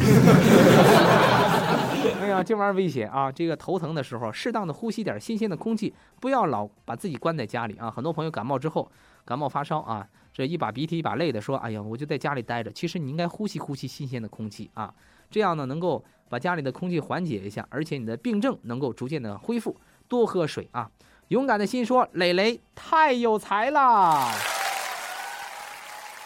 [2.21, 3.32] 哎呀，这玩意儿危险啊！
[3.32, 7.89] 这个头疼的时候，适当的呼吸点新鲜的空气，不要老把自己关在家里啊。
[7.89, 8.91] 很多朋友感冒之后，
[9.25, 14.93] 感冒发烧啊，这一把鼻涕一把泪的说：“哎呀，我就在家里待着。”其实你应该呼吸呼吸新鲜的空气啊，
[15.32, 19.75] 这样呢能够把家里的空气缓解一下，而且你的病症能够逐渐的恢复。
[20.08, 20.89] 多喝水啊！
[21.30, 24.27] 勇敢的心说：“磊磊太有才了。”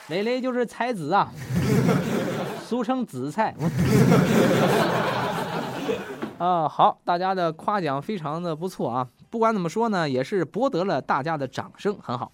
[0.10, 1.32] 磊磊就是才子啊，
[2.66, 3.54] 俗称紫菜。
[6.40, 9.08] 啊，好，大家的夸奖非常的不错啊。
[9.30, 12.32] 不管怎么说呢，也是博得了大家的掌声，很好。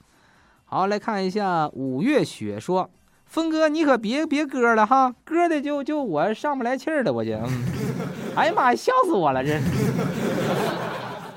[0.63, 2.89] 好，来看一下五月雪说
[3.27, 7.37] ：“峰哥，你可别别歌了哈，歌的就就我上不来气儿了，我就。
[8.35, 9.59] 哎呀妈呀，笑死我了，这。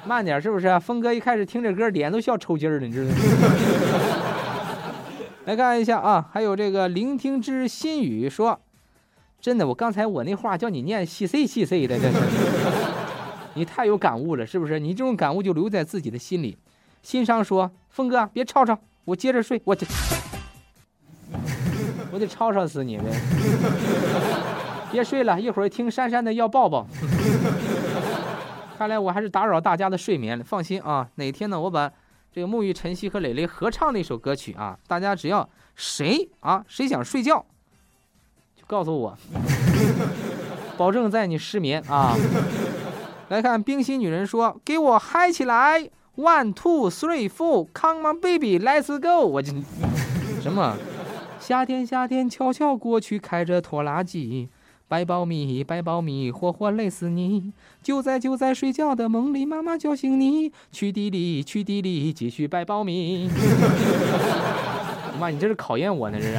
[0.07, 0.78] 慢点，是不是？
[0.78, 3.16] 峰哥一开始听这歌，脸都笑抽筋了，你知道吗？
[5.44, 8.59] 来看一下啊，还有这个聆听之心语说，
[9.44, 12.16] 真的，我刚才我那话叫你念细碎细碎的，这是
[13.52, 14.80] 你太有感悟了，是不是？
[14.80, 16.57] 你这种感悟就留在自己的心里。
[17.02, 19.87] 心伤说，峰哥别吵吵，我接着睡，我这
[22.11, 23.04] 我得吵吵死你呗！
[24.90, 26.87] 别睡了，一会儿听珊珊的要抱抱。
[28.78, 30.42] 看来我还是打扰大家的睡眠了。
[30.42, 31.92] 放心啊，哪天呢，我把。
[32.33, 37.46] 这个沐浴晨曦和磊磊合唱的一首歌曲啊，大家只要谁啊谁想睡觉，
[38.66, 39.16] 告诉我，
[40.77, 42.16] 保证在你失眠啊。
[43.29, 49.53] 来看冰心女人说：“给我嗨起来，one two three four，come on baby，let's go。”我这
[50.42, 50.77] 什么？
[51.40, 54.48] 夏天夏天悄悄过去，开着拖拉机。
[54.87, 57.53] 白苞米，白苞米，活活累死你！
[57.83, 63.31] 就在就在睡觉的梦里，妈妈叫醒你，去地里，去地里，继续白苞米。
[65.18, 66.35] 妈，你这是考验我呢，这是。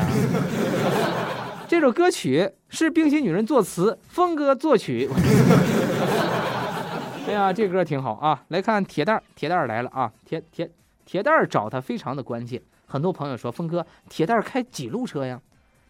[1.68, 5.10] 这首歌曲是冰心女人作词，峰哥作曲。
[7.28, 8.44] 哎呀，这歌挺好啊！
[8.50, 10.12] 来看铁蛋儿，铁蛋儿来了啊！
[10.26, 10.70] 铁铁
[11.06, 12.62] 铁蛋儿找他非常的关键。
[12.86, 15.42] 很多朋友说，峰哥，铁蛋儿开几路车呀？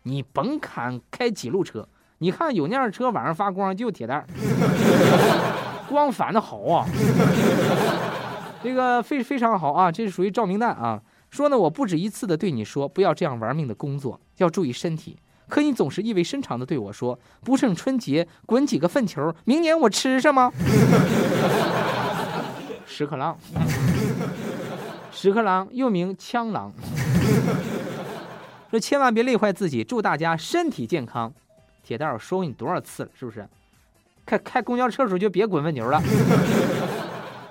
[0.03, 1.85] 你甭看开几路车。
[2.19, 4.25] 你看有那样车晚上发光就铁蛋
[5.89, 6.85] 光反的好啊，
[8.63, 11.01] 这个非非常好啊，这是属于照明弹啊。
[11.29, 15.17] 说呢，我不止一次的对你说，不要这样玩命的工作，要注意身体。
[15.47, 20.51] 可你总是意味深长的对我说，不胜春节滚几个粪球，明年我吃什么？
[22.87, 23.37] 屎壳郎，
[25.11, 26.71] 屎壳郎又名枪狼。
[28.71, 31.31] 说千万别累坏自己，祝大家身体健康。
[31.83, 33.47] 铁蛋，我说过你多少次了，是不是？
[34.25, 36.01] 开开公交车的时候就别滚粪球了。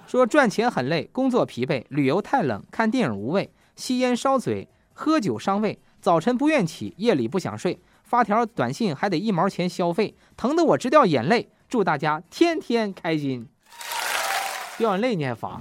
[0.06, 11.48] 说赚钱很累，工作疲惫，旅游太冷，看电影无味，吸烟烧嘴，喝酒伤胃，早晨不愿起，夜里不想睡，发条短信还得一毛钱消费，疼得我直掉眼泪。
[11.66, 13.48] 祝大家天天开心。
[14.76, 15.58] 掉眼泪你还发？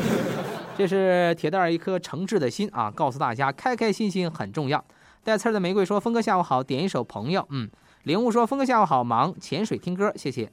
[0.78, 2.90] 这是铁蛋儿一颗诚挚的心啊！
[2.90, 4.82] 告诉大家，开开心心很重要。
[5.22, 7.68] 带刺儿的玫瑰说：“峰哥下午好，点一首朋友。”嗯。
[8.04, 10.50] 领悟说：“峰哥下午好，忙潜水听歌，谢谢。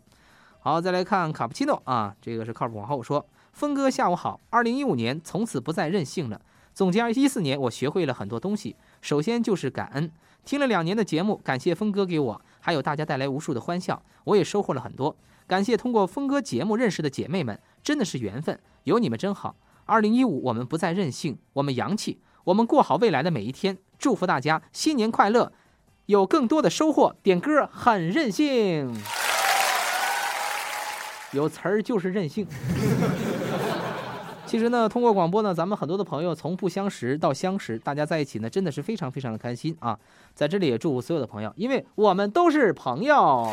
[0.59, 2.75] 好，再来看卡布奇诺啊，这个是靠谱。
[2.75, 4.41] 往后说，峰哥下午好。
[4.49, 6.41] 二零一五年从此不再任性了。
[6.73, 8.75] 总结一四年，我学会了很多东西。
[9.01, 10.11] 首先就是感恩，
[10.43, 15.15] 听了两年的节目，感谢峰哥给我还有大家带来无数的欢笑，我也收获了很多。
[15.45, 19.55] 感谢通过峰哥节目认识的姐妹们，真的是缘分，有你们真好。
[19.85, 23.77] 二零一五，我们不再任性，我们洋气，我们过好未来的每一天。
[23.99, 25.51] 祝福大家新年快乐，
[26.07, 27.15] 有更多的收获。
[27.21, 28.93] 点歌很任性。
[31.33, 32.47] 有词儿就是任性。
[34.53, 39.97] 其实呢，通过广播呢，咱们很多的朋友从不相识到相识，大家在一起呢，真的是非常非常的开心啊！
[40.35, 43.51] 在这里也祝福所有的朋友，因为我们都是朋友。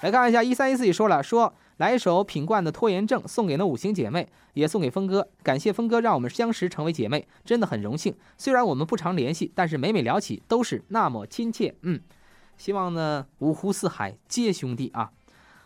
[0.00, 8.12] 来看一下，一三一四也说了，说来一首品冠的《拖延症》，送给那五星姐妹，也送给峰哥，感谢峰哥让我们相识成为姐妹，真的很荣幸。
[8.36, 11.72] 虽然我们不常联系，但是每每聊起都是那么亲切。
[11.82, 12.00] 嗯，
[12.56, 15.12] 希望呢五湖四海皆兄弟啊！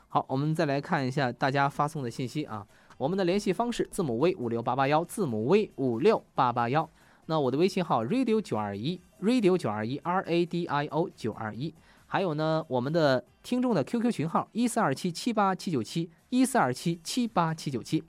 [0.09, 2.67] 好，我们再来看一下大家发送的信息啊。
[2.99, 6.89] 我们的联系方式字母 V 五六八八幺，字母 V 五六八八幺。
[7.27, 11.75] 那我的微信号 radio 九二一，radio 九二一，R A D I O 九二一。
[12.07, 18.03] 还有呢，我们的听众的 QQ 群号一四二七七八七九七，一四二七七八七九七。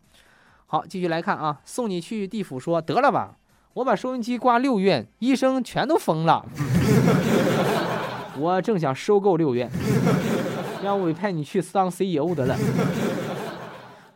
[0.68, 1.60] 好，继续来看啊。
[1.66, 3.38] 送你去地府说得了吧，
[3.74, 6.46] 我把收音机挂六院，医生全都疯了。
[8.40, 9.70] 我正想收购六院。
[10.84, 12.56] 让委派你去当 CEO 得了。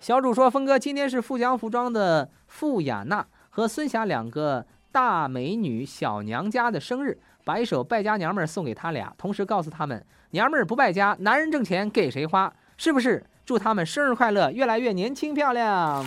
[0.01, 12.51] 小主说：“峰哥，今天是富江服装的傅雅娜和孙霞两个大美女小娘家的生日，把一首败家娘们儿送给他俩，同时告诉他们，娘们儿不败家，男人挣钱给谁花？
[12.77, 13.23] 是不是？
[13.45, 16.03] 祝他们生日快乐，越来越年轻漂亮。”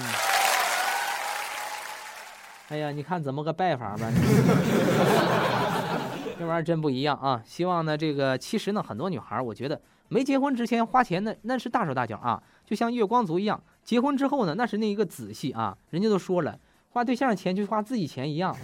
[2.71, 4.11] 哎呀，你看怎么个拜法吧？
[6.37, 7.41] 这玩意儿真不一样啊！
[7.47, 9.81] 希望呢，这个其实呢，很多女孩，我觉得。
[10.15, 13.61] 没结婚之前花钱那那是大手大脚啊，就像月光族一样。
[13.83, 15.77] 结婚之后呢，那是那一个仔细啊。
[15.91, 16.57] 人家都说了，
[16.91, 18.57] 花对象的钱就花自己钱一样。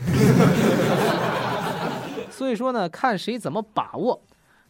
[2.31, 4.23] 所以说呢，看谁怎么把握。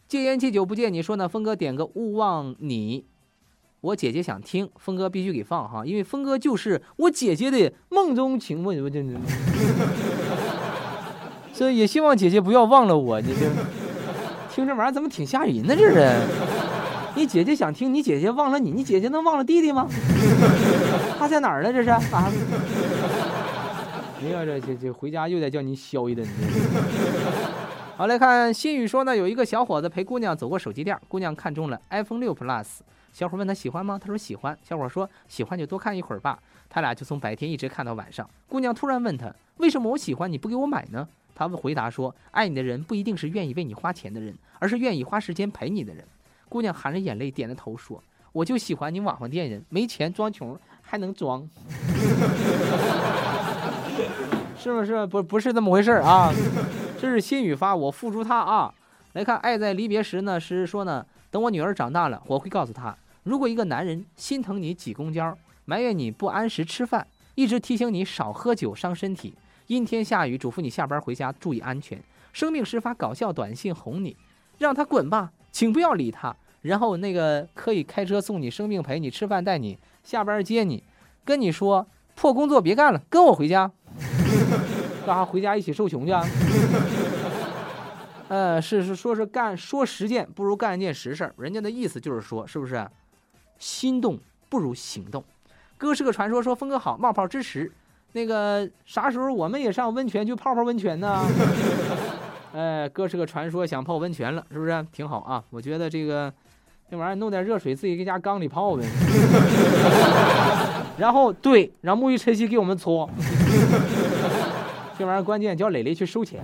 [0.07, 3.05] 戒烟戒酒不戒你说呢，峰哥点个勿忘你，
[3.81, 8.65] 我姐姐想听，峰哥必须给放哈，因为峰哥就是我姐姐的梦中情。
[8.65, 9.19] 我这这，
[11.53, 13.21] 所以也希望姐姐不要忘了我。
[13.21, 13.47] 你这
[14.51, 15.75] 听这玩意儿怎么挺吓人呢？
[15.75, 16.50] 这是。
[17.13, 19.87] 你姐姐想听，你姐姐忘了你，你姐姐能忘了弟弟吗？
[21.19, 21.71] 他在哪儿呢？
[21.71, 22.01] 这是啊！
[24.21, 26.25] 哎呀，这这这回家又得叫你削一顿。
[27.97, 32.65] 好，来看新宇说呢，有一个小伙子陪姑娘走过手机店，姑娘看中了 iPhone 六 Plus，
[33.11, 33.99] 小伙问他喜欢吗？
[34.01, 34.57] 他说喜欢。
[34.63, 36.39] 小伙说喜欢就多看一会儿吧。
[36.69, 38.27] 他俩就从白天一直看到晚上。
[38.47, 41.07] 姑娘突然问他，为什么我喜欢你不给我买呢？
[41.35, 46.05] 他回答说，爱你的人不一定是愿意为你花钱的人，而是愿意花时间陪你的人。
[46.51, 51.47] 姑娘含着眼泪点着头说：“我就喜欢你网上店人，没钱装穷还能装，
[54.59, 55.07] 是不是？
[55.07, 56.29] 不不是这么回事啊？
[56.99, 58.73] 这是心语发，我付出他啊。
[59.13, 69.33] 来看，爱在离别时呢，是说呢，等我女儿长大了，我会告诉她，如果一个男人心疼你挤公交，埋怨你不按时吃饭，一直提醒你少喝酒伤身体，
[69.67, 71.97] 阴天下雨嘱咐你下班回家注意安全，
[72.33, 74.17] 生病时发搞笑短信哄你，
[74.57, 80.83] 让他滚吧。”请不要理他，然后那个可以开车送你生病陪你吃饭带你下班接你，
[81.25, 83.71] 跟你说破工作别干了，跟我回家，
[85.05, 86.25] 干啥回家一起受穷去啊？
[88.29, 92.87] 呃，是是说是干说实践不如干一件实事人家的意思就是说是不是？
[93.57, 94.17] 心动
[94.49, 95.23] 不如行动。
[95.77, 97.71] 哥是个传说，说峰哥好，冒泡支持。
[98.13, 101.25] 那个啥时候我们也上温泉去泡泡温泉呢？
[102.53, 105.43] 哎，哥是个传说，想泡温泉了，是不是挺好啊？
[105.49, 106.31] 我觉得这个
[106.91, 108.83] 这玩意儿弄点热水，自己搁家缸里泡呗。
[110.97, 113.09] 然后对，让沐浴晨曦给我们搓。
[114.99, 116.43] 这玩意儿关键叫磊磊去收钱。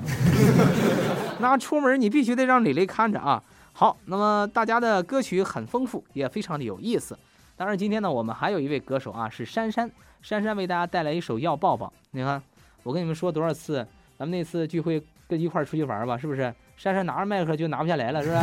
[1.39, 3.43] 那出门你必须得让磊磊看着啊。
[3.73, 7.19] 好，那么大家的歌曲很丰富，也非常的有意思。
[7.57, 9.91] 当然今天呢，我们还有一位歌手啊，是珊珊。
[10.21, 11.87] 珊珊为大家带来一首《要抱抱》。
[12.11, 12.41] 你看，
[12.83, 13.85] 我跟你们说多少次，
[14.17, 15.03] 咱们那次聚会。
[15.29, 16.43] 跟一块出去玩吧，是不是？
[16.77, 18.41] 珊珊拿着麦克就拿不下来了，是不是？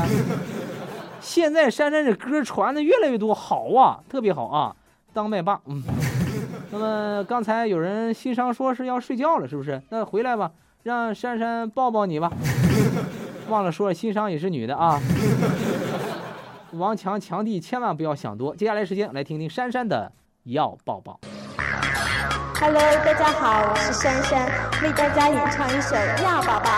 [1.25, 4.77] 现在珊珊这歌传的越来越多，好啊，特别好啊，
[5.15, 5.59] 当麦霸。
[5.65, 5.83] 嗯。
[6.71, 9.81] 那么刚才有人新商说是要睡觉了，是不是？
[9.89, 10.51] 那回来吧，
[10.83, 12.31] 让珊珊抱抱你吧。
[13.49, 15.01] 忘了说了，新商也是女的啊。
[16.73, 18.55] 王强强弟千万不要想多。
[18.55, 20.13] 接下来时间来听听珊珊的
[20.43, 21.19] 要抱抱。
[22.61, 24.47] Hello，大家好，我是珊珊，
[24.83, 26.71] 为大家演唱一首《要宝宝》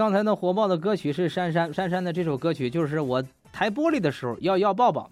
[0.00, 3.22] 刚才那火爆的歌曲是珊珊，珊珊的这首歌曲就是我
[3.52, 5.10] 抬玻璃的时候要要抱抱，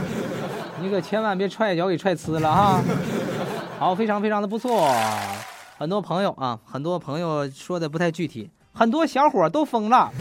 [0.82, 2.82] 你可千万别踹一脚给踹呲了哈。
[3.78, 4.86] 好，非常非常的不错，
[5.78, 10.12] 很多朋友啊，很多朋友说的不太具体，很多小伙都疯了。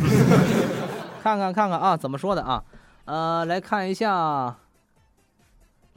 [1.21, 2.63] 看看看看啊，怎么说的啊？
[3.03, 4.55] 呃，来看一下，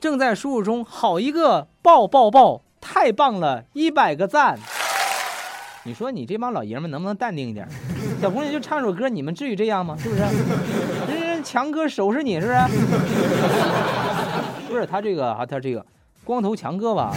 [0.00, 4.58] 正在输入中，好一个抱抱抱，太棒了，一百个赞。
[5.86, 7.68] 你说你这帮老爷们能不能淡定一点？
[8.20, 9.94] 小姑娘就唱首歌，你们至于这样吗？
[9.98, 10.22] 是不是？
[11.12, 12.58] 人人强哥收拾你，是不是？
[14.66, 15.84] 不是他这个啊，他这个
[16.24, 17.14] 光头强哥吧？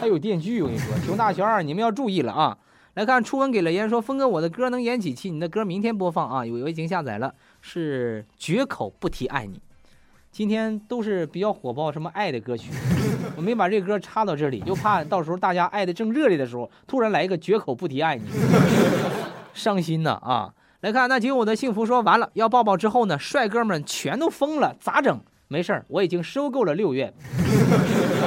[0.00, 2.56] 他有电锯，我跟你说，熊大熊二，你们要注意了啊！
[2.94, 5.30] 来看初文给了言说，峰哥，我的歌能演几期？
[5.30, 9.60] 你的歌明天播放啊，有我已经下载了，是绝口不提爱你。
[10.30, 12.70] 今天都是比较火爆什么爱的歌曲，
[13.36, 18.24] 我没把这歌插到这里，就怕到时候大家爱的正热烈的时候，突然来一个绝口不提爱你，
[19.54, 20.52] 伤心呐啊！
[20.80, 25.20] 来看那仅我的幸福说完了要抱抱之后呢，帅哥们全都疯了，咋整？
[25.48, 27.12] 没事儿，我已经收购了六月，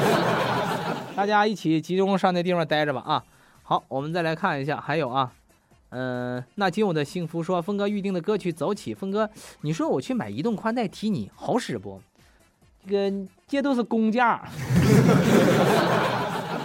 [1.15, 3.23] 大家一起集中上那地方待着吧啊！
[3.63, 5.31] 好，我们再来看一下，还有啊。
[5.89, 8.93] 嗯，那今我的幸福说，峰哥预定的歌曲走起。
[8.93, 9.29] 峰哥，
[9.61, 12.01] 你说我去买移动宽带提你好使不？
[12.87, 14.41] 这个这都是公价，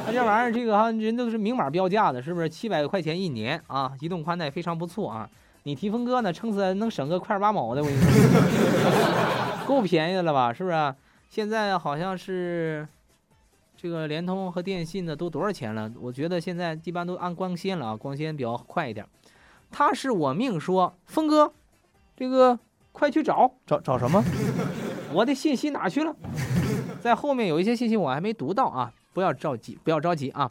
[0.07, 2.49] 那这玩意儿这个哈人都是明码标价的，是不是？
[2.49, 5.29] 七百块钱一年啊，移动宽带非常不错啊。
[5.65, 10.53] 你提峰哥呢，撑死能省个块八毛的，我跟你说， 够便宜的了吧？
[10.53, 10.95] 是不是？
[11.29, 12.89] 现在好像是
[13.77, 15.91] 这个联通和电信的都多少钱了？
[16.01, 19.07] 我觉得现在一般都按光纤了啊，光纤比较快一点。
[19.71, 21.53] 他是我命说，峰哥，
[22.17, 22.59] 这个
[22.91, 24.25] 快去找找找什么？
[25.13, 26.15] 我的信息哪去了？
[27.01, 30.51] 在后面有一些信息我还没读到啊，不要着急，不要着急啊。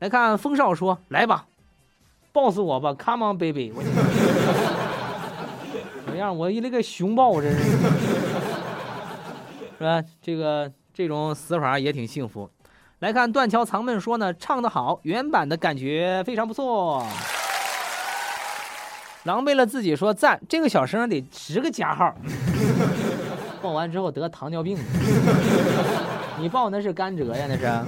[0.00, 1.46] 来看风少说，来吧，
[2.32, 3.82] 抱死我吧，Come on baby，我
[6.06, 6.36] 怎么样？
[6.36, 7.62] 我一那个熊抱，我真是
[9.78, 10.02] 是吧？
[10.20, 12.50] 这个这种死法也挺幸福。
[12.98, 17.06] 来看断桥藏闷说呢，唱得好，原版的感觉非常不错。
[19.24, 22.12] 狼狈了自己说赞，这个小声得十个加号。
[23.62, 24.76] 报完之后得糖尿病，
[26.40, 27.86] 你报那是甘蔗呀，那是。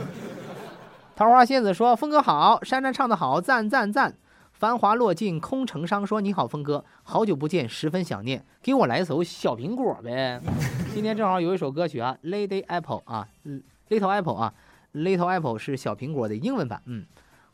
[1.17, 4.15] 桃花仙子说峰哥好，珊珊唱的好，赞赞赞。
[4.53, 10.41] 繁华落尽空成伤说你好峰哥，好久不见，十分想念，给我来一首小苹果呗。
[10.95, 13.27] 今天正好有一首歌曲啊，Lady Apple 啊
[13.89, 14.55] ，Little Apple 啊
[14.95, 16.81] ，Little Apple 是小苹果的英文版。
[16.87, 17.05] 嗯，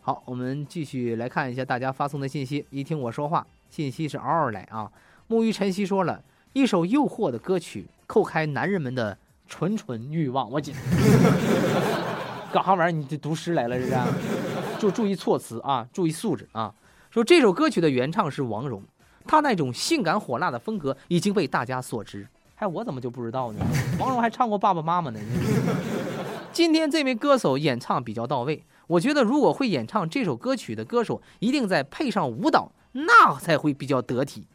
[0.03, 2.67] 好，我们继续来看一下大家发送的信息。
[2.69, 3.47] 一听我说话。
[3.71, 4.91] 信息是嗷嗷来啊！
[5.29, 6.21] 木鱼晨曦说了
[6.53, 9.17] 一首诱惑的歌曲，扣开男人们的
[9.49, 10.51] 纯纯欲望。
[10.51, 10.75] 我紧，
[12.53, 12.91] 干啥玩意儿？
[12.91, 13.95] 你这读诗来了，这是？
[14.81, 16.75] 就注意措辞啊，注意素质啊！
[17.09, 18.83] 说这首歌曲的原唱是王蓉，
[19.27, 22.27] 她那种性感火辣的风格已经被大家所知。
[22.57, 23.65] 哎我怎么就不知道呢？
[24.01, 25.21] 王蓉还唱过《爸爸妈妈》呢。
[26.53, 32.73] 今天这位歌手演唱比较到位，我觉得如果会演唱这首歌曲的歌手，一定再配上舞蹈。
[32.93, 34.49] 那才会比较得体，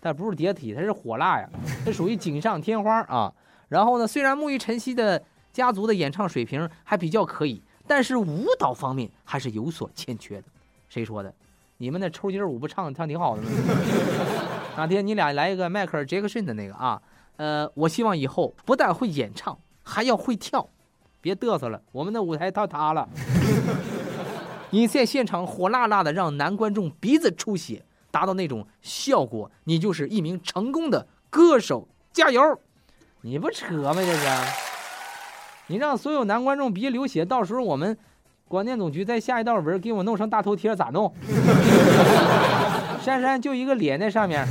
[0.00, 1.48] 但不是叠体，它是火辣呀，
[1.84, 3.32] 这属于锦上添花啊。
[3.68, 5.22] 然后呢，虽然沐浴晨曦的
[5.52, 10.44] 家族的演唱水平还比较可以，但是舞蹈方面还是有所欠缺的。
[10.88, 11.32] 谁说的？
[11.78, 13.50] 你们那抽筋舞不唱唱挺好的吗？
[14.76, 17.00] 哪天你俩来一个迈克尔·杰克逊的那个啊？
[17.36, 20.68] 呃，我希望以后不但会演唱，还要会跳，
[21.20, 23.08] 别嘚瑟了，我们的舞台要塌了。
[24.70, 32.40] 你在现场火辣辣的，让男观众鼻子出血，达到那种效果，你就是一名成功的歌手，加油！
[33.22, 33.94] 你不扯吗？
[33.96, 34.26] 这是，
[35.66, 37.98] 你让所有男观众鼻流血，到时候我们
[38.46, 41.12] 广电总局在下一道文给我弄成大头贴，咋弄？
[43.02, 44.46] 珊珊就一个脸在上面，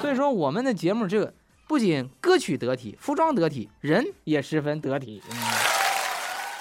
[0.00, 1.32] 所以说我们的节目这
[1.66, 5.22] 不仅歌曲得体，服装得体，人也十分得体。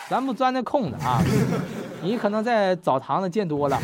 [0.10, 1.22] 咱不钻那空子啊！
[2.02, 3.78] 你可能在澡堂子见多了，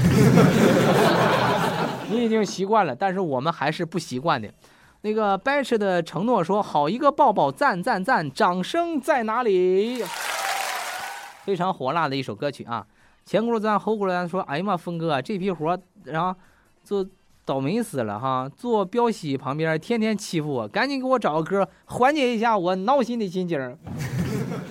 [2.09, 4.49] 你已经习惯了，但是我们还是不习惯的。
[5.01, 8.31] 那个掰扯的承诺说：“好一个抱抱，赞赞赞！
[8.31, 10.03] 掌声在哪里？”
[11.43, 12.85] 非常火辣的一首歌曲啊！
[13.25, 16.33] 前轱辘钻后轱辘钻说：“哎呀妈，峰哥这批活，然后
[16.83, 17.05] 做
[17.43, 18.49] 倒霉死了哈！
[18.55, 23.77] 坐标喜旁边天天欺负我，赶紧给我找个歌缓解一下我闹心的心情。”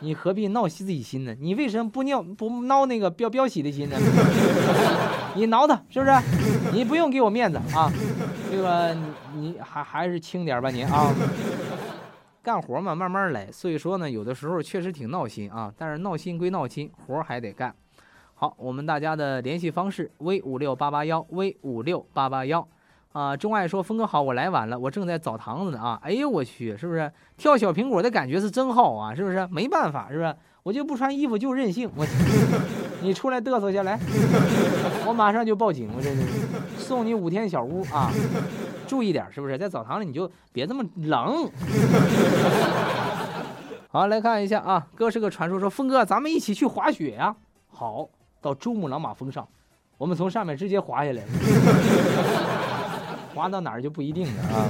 [0.00, 1.34] 你何必闹自己心呢？
[1.40, 3.96] 你为什么不闹不闹那个标标喜的心呢？
[5.34, 6.12] 你挠他是不是？
[6.72, 7.90] 你不用给我面子啊！
[8.50, 8.96] 这个
[9.34, 11.12] 你还还是轻点吧你啊！
[12.42, 13.50] 干活嘛，慢慢来。
[13.50, 17.74] 所以说呢，有的时候确实挺闹心啊，但是闹心归闹心，活还得干。
[18.34, 22.66] 好，我们大家的联系方式：v 五六八八幺，v 五六八八幺。
[23.12, 25.98] 啊，钟爱说：“峰哥好，我来晚了，我正在澡堂子呢啊！
[26.00, 29.12] 哎呦我去，是不是跳小苹果的感觉是真好啊？
[29.12, 29.46] 是不是？
[29.50, 30.34] 没办法，是不是？
[30.62, 32.06] 我就不穿衣服就任性，我
[33.02, 33.98] 你出来嘚瑟下来，
[35.06, 36.22] 我马上就报警，我这是
[36.78, 38.12] 送你五天小屋啊！
[38.86, 39.56] 注意点，是不是？
[39.56, 41.50] 在澡堂里你就别这么冷。
[43.88, 47.34] 好，来看一下啊，哥是个传说，说峰哥，咱们一起去滑雪呀！
[47.68, 48.08] 好，
[48.40, 49.48] 到珠穆朗玛峰上，
[49.96, 51.22] 我们从上面直接滑下来。
[53.34, 54.68] ”滑到哪儿就不一定了啊！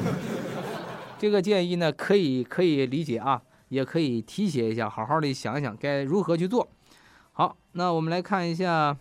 [1.19, 6.69] 这个建议呢，可以可以理解啊，也可以提携一下，好好的想一想该如何去做。
[7.33, 8.95] 好，那我们来看一下，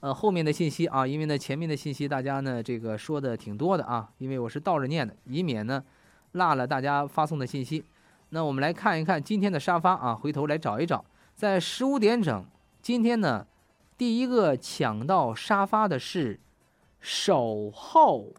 [0.00, 5.84] 呃，后面的信息啊，因为呢前面的信息大家呢这个说的挺多的啊，因为我是倒着念的，以免呢
[6.32, 7.84] 落了大家发送的信息。
[8.30, 11.04] 那我们来看一看今天的沙发啊，回头来找一找，
[11.34, 12.44] 在十五点整，
[12.82, 13.46] 今天呢
[13.96, 16.40] 第一个抢到沙发的是。
[17.02, 18.34] 守候，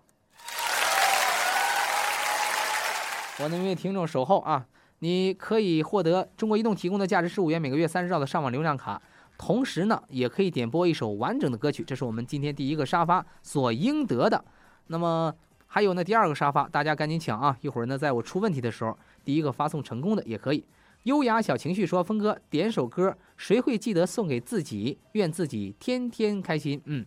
[3.39, 4.65] 我那位听众守候啊，
[4.99, 9.01] 你可以获得中国移动提供的价值十五元每个月三十兆的上网流量卡，
[9.37, 14.43] 同时呢，也可以点播一首完整的歌曲，这是我们今天第一个沙发所应得的。
[14.87, 15.33] 那么
[15.65, 17.57] 还有呢，第二个沙发，大家赶紧抢啊！
[17.61, 20.63] 一会儿呢，在我出问题的时候，第一个发送成功的也可以。
[21.03, 24.99] 优雅小情绪说：“峰哥，点首歌，谁会记得送给自己？
[25.13, 27.03] 愿自己天天开心。”嗯。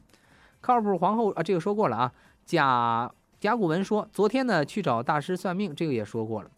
[0.61, 2.13] 靠谱皇后啊，这个说过了啊。
[2.45, 3.09] 甲
[3.41, 6.51] 甲骨文说，昨天呢去找大师算命，这个也说过了。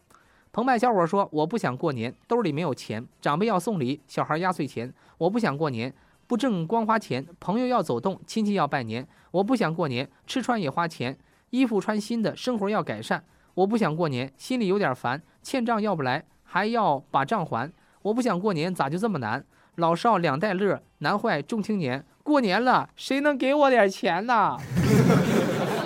[0.52, 5.92] 澎湃小伙说，我不想过年，兜里没有钱，长辈要送礼，小孩压岁钱，我不想过年，
[6.26, 11.18] 不挣光花钱，朋友要走动，亲戚要拜年，我不想过年，吃穿也花钱，
[11.50, 13.22] 衣服穿新的，生活要改善，
[13.54, 17.70] 我不想过年，心里有点烦，欠账要不来，还要把账还，
[18.00, 19.44] 我不想过年，咋就这么难？
[19.74, 22.02] 老少两代乐，难坏中青年。
[22.22, 24.56] 过年了，谁能给我点钱呢？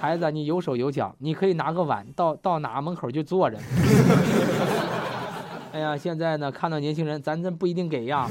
[0.00, 3.58] 孩子，你有手有脚，你可以拿个碗到到哪门口就坐着。
[5.72, 8.26] 哎呀，现在呢，看到年轻人，咱真不一定给呀。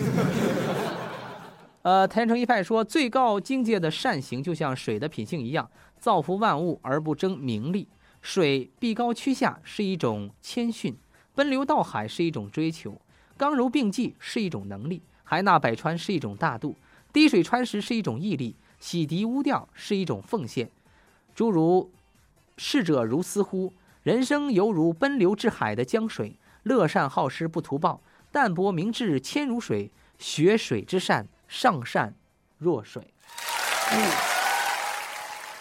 [1.83, 7.87] 呃，太阳城一派说，最高境界的善行，就像水的品性一样，造福万物而不争名利。
[8.21, 10.97] 水必高趋下是一种谦逊，
[11.35, 12.99] 奔流到海是一种追求，
[13.37, 16.75] 刚柔并济是一种能力，海纳百川是一种大度。
[17.13, 20.69] 滴水穿石是一种毅力，洗涤污掉是一种奉献。
[21.39, 21.89] 诸如
[22.59, 23.71] “逝者如斯乎”，
[24.03, 32.13] 人生犹如奔流至海的江水，乐善好施不图报，淡泊明志谦如水，学水之善，上善
[32.57, 33.13] 若水。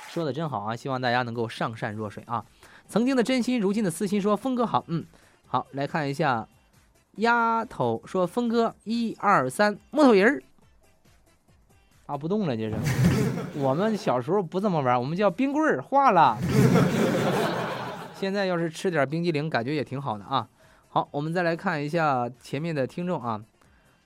[0.09, 0.75] 说的真好啊！
[0.75, 2.45] 希望大家能够上善若水啊！
[2.89, 4.21] 曾经的真心，如今的私心。
[4.21, 5.07] 说峰哥好，嗯，
[5.47, 6.49] 好，来看一下，
[7.19, 10.43] 丫头说峰哥一二三，木头人儿。
[12.07, 13.08] 啊不动了，这是。
[13.61, 16.39] 我们小时候不这么玩，我们叫冰棍儿化了。
[18.15, 20.49] 现在要是吃点冰激凌，感觉也挺好的啊。
[20.89, 23.43] 好，我们再来看一下前面的听众啊。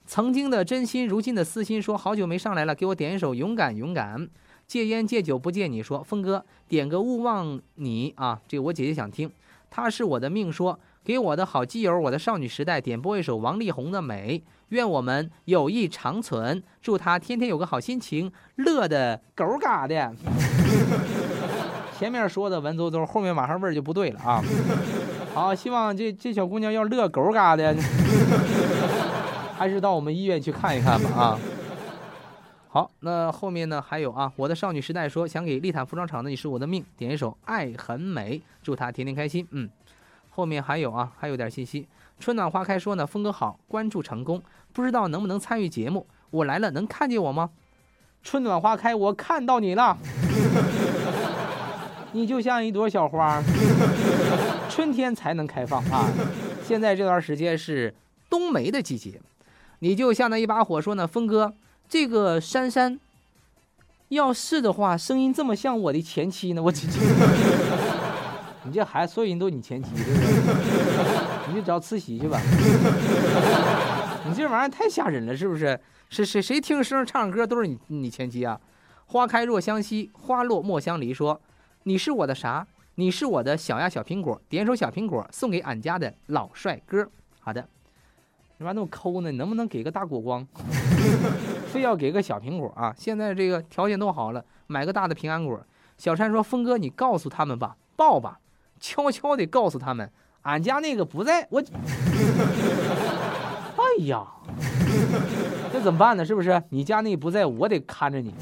[0.06, 4.18] 曾经的真心，如今的私心，说好久没上来了，给我点一首《勇敢勇敢》。
[4.66, 9.30] 戒烟戒酒不戒你，说峰哥点个勿忘你啊，这我姐姐想听。
[9.68, 10.78] 她是我的命，说。
[11.04, 14.38] 给我的好基友，我的少女时代点播一首王力宏的《美》，
[14.72, 20.14] 愿我们友谊长存，祝他天天有个好心情，乐的狗嘎的。
[21.98, 24.42] 前面说的文绉绉，后面马上味儿就不对了啊！
[25.34, 27.74] 好，希望这这小姑娘要乐狗嘎的，
[29.56, 31.38] 还是到我们医院去看一看吧啊！
[32.68, 39.68] 好，那后面呢还有啊，我的少女时代说想给丽坦服装厂的你是我的命，点一首《爱很美》，祝她天天开心，嗯。
[40.34, 41.86] 后面还有啊，还有点信息。
[42.18, 46.06] 春暖花开说呢，峰哥好，关注成功，不知道能不能参与节目。
[46.30, 47.50] 我来了，能看见我吗？
[48.22, 49.98] 春暖花开，我看到你了。
[52.12, 53.42] 你就像一朵小花，
[54.70, 56.08] 春天才能开放啊。
[56.64, 57.94] 现在这段时间是
[58.30, 59.20] 冬梅的季节，
[59.80, 61.52] 你就像那一把火说呢，峰哥，
[61.88, 62.98] 这个珊珊，
[64.08, 66.72] 要是的话，声音这么像我的前妻呢，我。
[68.64, 71.48] 你这孩子所有人都你前妻，对不对？
[71.48, 72.40] 你就找慈禧去吧。
[74.28, 75.78] 你这玩意儿太吓人了，是不是？
[76.08, 78.60] 谁谁谁听声唱歌都是你你前妻啊？
[79.06, 81.12] 花开若相惜，花落莫相离。
[81.12, 81.40] 说
[81.84, 82.66] 你是我的啥？
[82.94, 84.40] 你是我的小呀小苹果。
[84.48, 87.08] 点首小苹果送给俺家的老帅哥。
[87.40, 87.66] 好的，
[88.58, 89.30] 你妈那么抠呢？
[89.30, 90.46] 你能不能给个大果光？
[91.72, 92.94] 非要给个小苹果啊？
[92.96, 95.60] 现在这个条件都好了，买个大的平安果。
[95.96, 98.38] 小山说：“峰哥，你告诉他们吧，抱吧。”
[98.82, 100.10] 悄悄地告诉他们，
[100.42, 101.62] 俺家那个不在我。
[103.78, 104.24] 哎呀，
[105.72, 106.24] 那怎么办呢？
[106.24, 106.60] 是不是？
[106.70, 108.34] 你家那不在，我得看着你。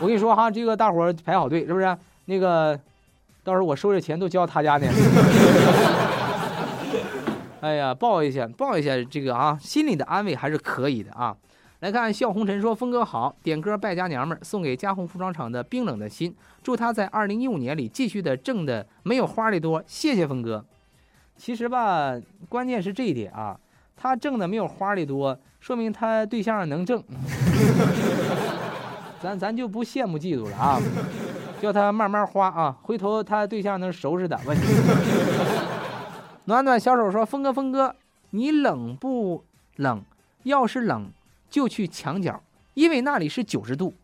[0.00, 1.96] 我跟你说哈，这个大伙儿排好队，是不是？
[2.24, 2.78] 那个，
[3.44, 4.86] 到时候我收的钱都交他家呢。
[7.60, 11.36] 哎呀，抱一下，抱一下，这个啊，心里的安慰还是可以的啊。
[11.86, 19.80] 来看笑红尘说：“峰哥好，点歌败家娘们儿，送给嘉宏服装厂的冰冷的心，祝他在二零一五年里继续的挣的没有花的多。
[19.86, 20.64] 谢谢峰哥。
[21.36, 23.56] 其实吧，关键是这一点啊，
[23.96, 27.00] 他挣的没有花的多，说明他对象能挣。
[29.22, 30.82] 咱咱就不羡慕嫉妒了啊，
[31.62, 34.36] 叫他慢慢花啊，回头他对象能收拾的。
[34.44, 34.64] 问题。
[36.46, 37.94] 暖暖小手说：峰哥，峰哥，
[38.30, 39.44] 你冷不
[39.76, 40.02] 冷？
[40.42, 41.08] 要是冷。”
[41.56, 42.42] 就去墙角，
[42.74, 43.94] 因为那里是九十度。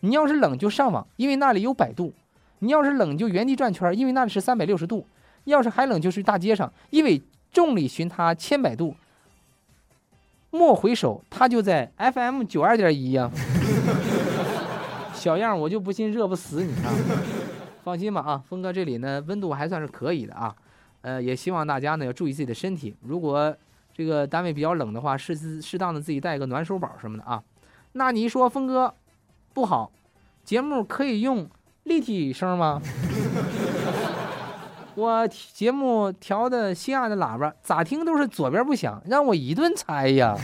[0.00, 2.14] 你要是冷就上网，因为那里有百度。
[2.60, 5.06] 你要是冷就原地转圈，因为那里是三百六十度。
[5.44, 7.20] 要是还冷就去大街上，因为
[7.52, 8.96] 众里寻他千百度，
[10.50, 13.30] 莫回首，他就在 FM 九二点一呀。
[15.12, 16.88] 小样，我就不信热不死你啊！
[17.84, 20.56] 放心吧啊，峰哥这里呢温度还算是可以的啊。
[21.02, 22.96] 呃，也希望大家呢要注意自己的身体。
[23.02, 23.54] 如果
[23.94, 27.40] 这个单位比较冷的话，适适当的自己带个暖手宝什么的啊。
[27.92, 28.92] 那你说峰哥
[29.52, 29.92] 不好，
[30.44, 31.48] 节目可以用
[31.84, 32.82] 立体声吗？
[34.96, 40.36] 我节目调的西亚的喇叭咋听都是左边不响，让我一顿猜呀。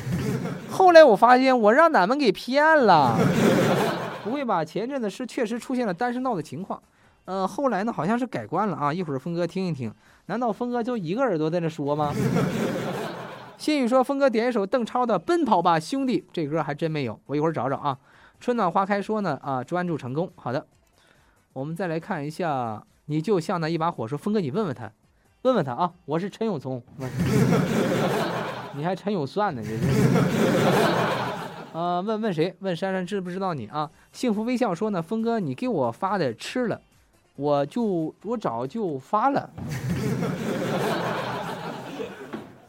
[0.71, 3.17] 后来我发现我让咱们给骗了。
[4.23, 4.65] 不会吧？
[4.65, 6.81] 前阵子是确实出现了单声道的情况，
[7.25, 8.93] 呃，后来呢好像是改观了啊。
[8.93, 9.93] 一会儿峰哥听一听，
[10.27, 12.13] 难道峰哥就一个耳朵在那说吗？
[13.61, 17.99] 心雨说：“峰哥点一首邓超的《奔跑吧兄弟》，这歌还真没有，我一会儿找找啊。”
[18.41, 20.67] 春暖花开说呢：“啊，专注成功。”好的，
[21.53, 24.09] 我们再来看一下，你就像那一把火。
[24.09, 24.91] 说峰哥，你问问他，
[25.43, 25.93] 问问他啊。
[26.07, 26.83] 我是陈永聪，
[28.73, 29.61] 你还陈永算呢？
[29.63, 29.79] 这是。
[31.79, 32.57] 啊，问问谁？
[32.61, 33.91] 问珊珊知不知道你啊？
[34.11, 36.81] 幸福微笑说呢：“峰哥，你给我发的吃了，
[37.37, 39.51] 我就我早就发了。”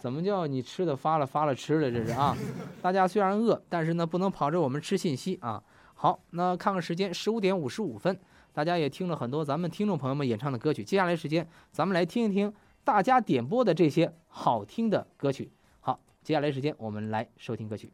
[0.01, 1.91] 怎么叫你吃的发了发了吃了？
[1.91, 2.35] 这是啊，
[2.81, 5.63] 大家虽然饿，但是呢不能跑着我们吃信息啊。
[5.93, 8.19] 好，那看看时间，十五点五十五分，
[8.51, 10.83] 大家也听了很多咱们听众朋友们演唱的歌曲。
[10.83, 12.51] 接下来时间，咱们来听一听
[12.83, 15.51] 大家点播的这些好听的歌曲。
[15.79, 17.93] 好，接下来时间我们来收听歌曲。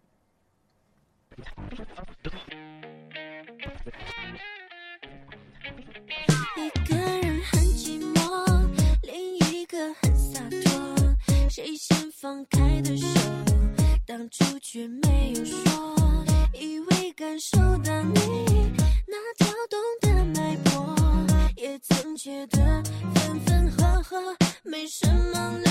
[6.55, 7.16] 一个
[12.27, 13.07] 放开的手，
[14.05, 18.69] 当初却没有说，以为感受到你
[19.07, 20.93] 那跳动的脉搏，
[21.55, 22.83] 也曾觉得
[23.15, 24.17] 分分合合
[24.61, 25.66] 没什么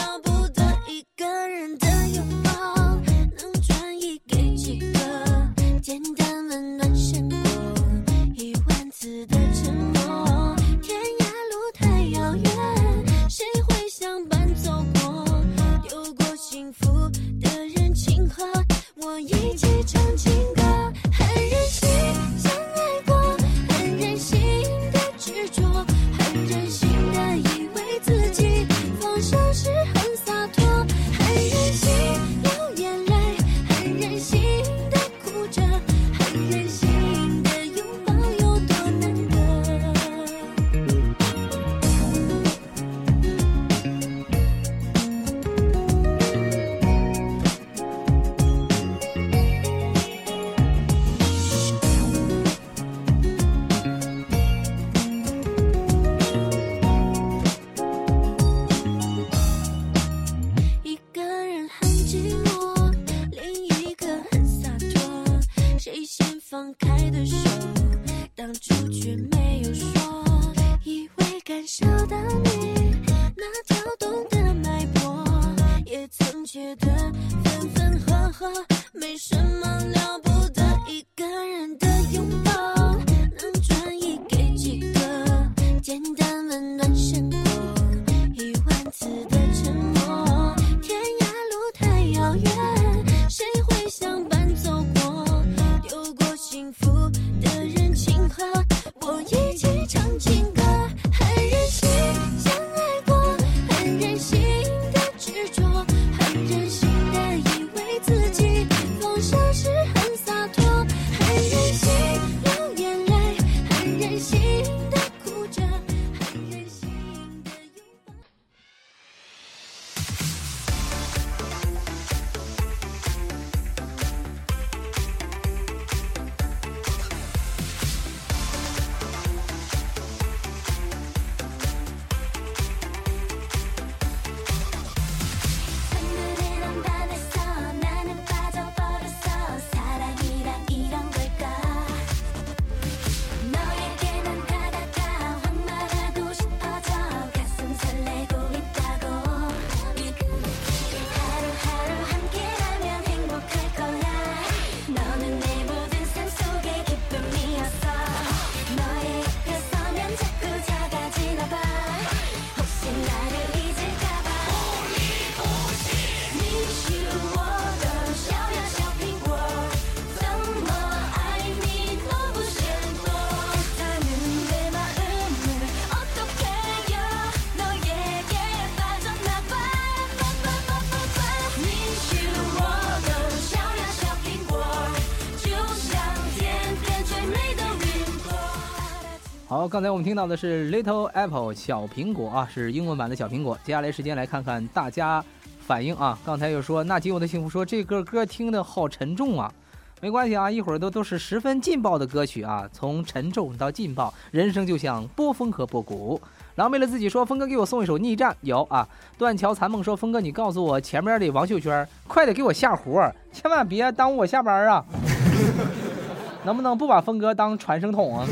[189.68, 193.58] 刚才我们听到的是 Little Apple 小苹果啊，是英文版的小苹果。
[193.64, 195.24] 接下来时间来看看大家
[195.66, 196.16] 反应啊。
[196.24, 199.52] 刚才又说那仅有的幸福说这个歌听的好沉重啊，
[200.00, 206.20] 没关系啊，一会儿都都是十分劲爆的歌曲啊，从沉重到劲爆，人生就像波峰和波谷。
[206.54, 208.86] 狼狈了自己说峰哥给我送一首逆战有啊。
[209.18, 214.84] 断桥残梦说峰哥你告诉我前面的王秀娟快点给我下活，千万别耽误我下班啊。
[216.44, 218.24] 能不能不把峰哥当传声筒啊？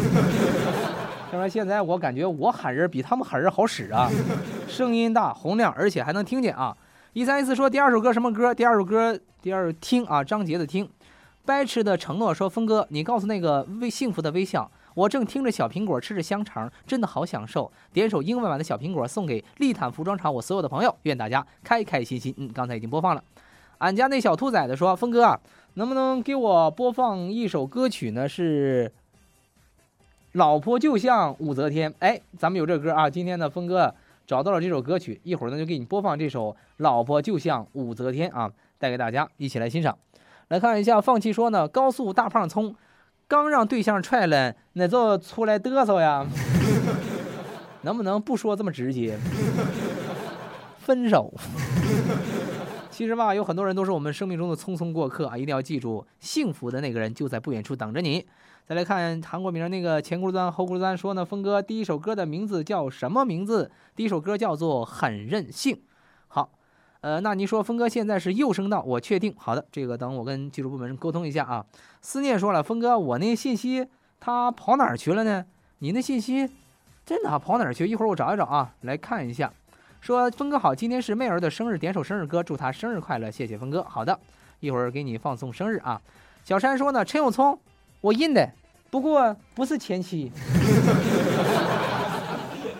[1.35, 4.11] 他说：“现在我感觉我喊人比他们喊人好使啊，
[4.69, 6.77] 声音大、洪亮，而且还能听见啊。”
[7.13, 8.55] 一三一四说：“第二首歌什么歌？
[8.55, 10.89] 第二首歌，第二听啊，张杰的听。”
[11.47, 17.71] 掰痴的承诺说：“峰哥，你告诉那个微幸福的微笑，我正听着小苹果，吃着香肠，真的好享受。
[17.93, 23.23] 点首英文版的小苹果送给利坦服装厂我所有的朋友，愿大家开开心心。”嗯，刚才已经播放了。
[23.79, 25.39] 俺家那小兔崽子说：“峰哥啊，
[25.75, 28.29] 能不能给我播放一首歌曲呢？
[28.29, 28.91] 是。”
[30.35, 33.09] 老婆就像武则天，哎，咱们有这歌啊。
[33.09, 33.95] 今天呢，峰哥
[34.27, 39.97] 找到了这首歌曲，一会儿呢就给你播放这首《老婆就像武则天》啊，带给大家一起来欣赏。
[40.49, 42.75] 来看一下，放弃说呢，高速大胖葱
[43.29, 46.27] 刚让对象踹了，那就出来嘚瑟呀？
[47.83, 49.17] 能不能不说这么直接？
[50.81, 51.33] 分手。
[52.95, 58.25] 其实吧，有很多人都是我们生命中的匆匆过客啊，一定要记住，幸福的那个人就在不远处等着你。
[58.67, 63.69] 再来看韩国名那个前轱辘钻后轱辘钻说呢，峰哥第一首歌的名字叫什么名字？
[63.97, 65.75] 第一首歌叫做《很任性》。
[66.29, 66.53] 好，
[67.01, 69.35] 呃，那你说峰哥现在是右声道，我确定。
[69.37, 71.67] 好的，这个等我跟技术部门沟通一下啊。
[72.01, 73.89] 思念说了，峰哥，我那信息
[74.21, 75.45] 他跑哪儿去了呢？
[75.81, 76.49] 你那信息
[77.05, 77.89] 真的跑哪儿去？
[77.89, 79.53] 一会儿我找一找啊，来看一下。
[80.05, 83.83] 说峰哥好，今天是妹儿的生日，点首生日歌，祝她生日快乐，谢谢峰哥。
[83.85, 84.21] 好的，
[84.61, 85.99] 一会儿给你放送生日啊。
[86.45, 87.59] 小山说呢，陈永聪。
[88.03, 88.47] 我印的，
[88.91, 90.31] 不过不是前妻，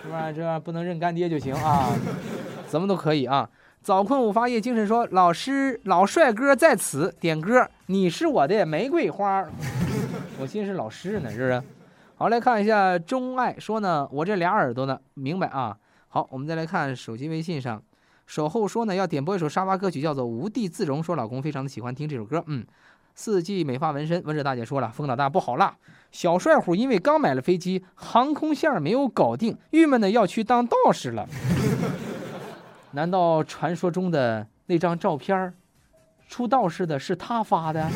[0.03, 0.31] 是吧？
[0.31, 1.89] 这不能认干爹就行啊，
[2.67, 3.49] 怎么都可以啊。
[3.81, 9.43] 早困午发夜精神说，老师老帅哥在此点歌，你是我的玫瑰花。
[10.39, 11.63] 我心是老师呢，是不是？
[12.17, 15.75] 好，来看一下钟爱说呢，我这俩耳朵呢，明白啊。
[16.15, 17.83] 好，我们再来看手机微信上，
[18.25, 22.65] 守候说呢要点播一首沙发歌曲，叫做《无地自容》，说老公非常的喜欢听这首歌，嗯。
[23.15, 25.75] 四季美发纹身，纹身大姐说了：“风老大不好啦，
[26.13, 31.27] 小帅虎因为刚买了飞机，航空线没有搞定，郁闷的要去当道士了。
[32.91, 35.53] 难道传说中的那张照片，
[36.29, 37.89] 出道士的是他发的？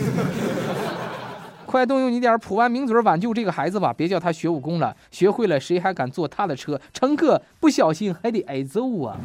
[1.70, 6.82] 快动用你点普安名嘴挽救这个孩子吧，别叫他学武功了，学会了谁还敢坐他的车？
[6.92, 9.16] 乘客不小心还得挨揍啊！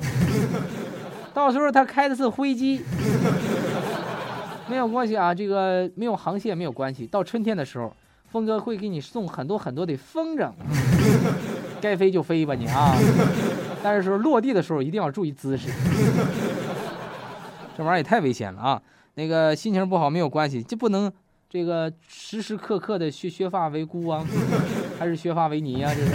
[1.32, 2.82] 到时候他开的是飞机。
[4.68, 7.06] ”没有关系啊，这个没有航线没有关系。
[7.06, 7.90] 到春天的时候，
[8.30, 10.52] 峰哥会给你送很多很多的风筝，
[11.80, 12.94] 该飞就飞吧你啊！
[13.82, 15.70] 但是说落地的时候一定要注意姿势，
[17.74, 18.82] 这玩意儿也太危险了啊！
[19.14, 21.10] 那个心情不好没有关系，就不能
[21.54, 24.26] 这个时时刻刻的削削发为孤啊，
[24.98, 25.88] 还是削发为尼呀？
[25.94, 26.12] 这是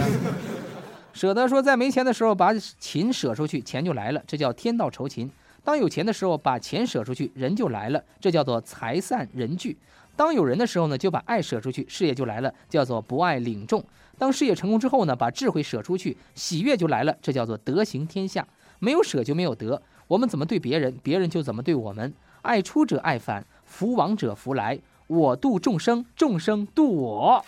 [1.14, 5.30] 舍得说在没钱的时候把琴舍出去，钱就来了，这叫天道酬勤。
[5.64, 9.74] 当有钱的时候，把钱舍出去，人就来了，这叫做财散人聚；
[10.14, 13.80] 当有人的时候呢，就把爱舍出去，事业就来了，叫做不爱领众；
[14.18, 18.46] 当事业成功之后呢，把智慧舍出去，喜悦就来了，这叫做德行天下。
[18.78, 22.12] 没有舍就没有得，我们怎么对别人，别人就怎么对我们。
[22.42, 24.78] 爱出者爱返，福往者福来。
[25.10, 27.44] 我度众生，众生度我。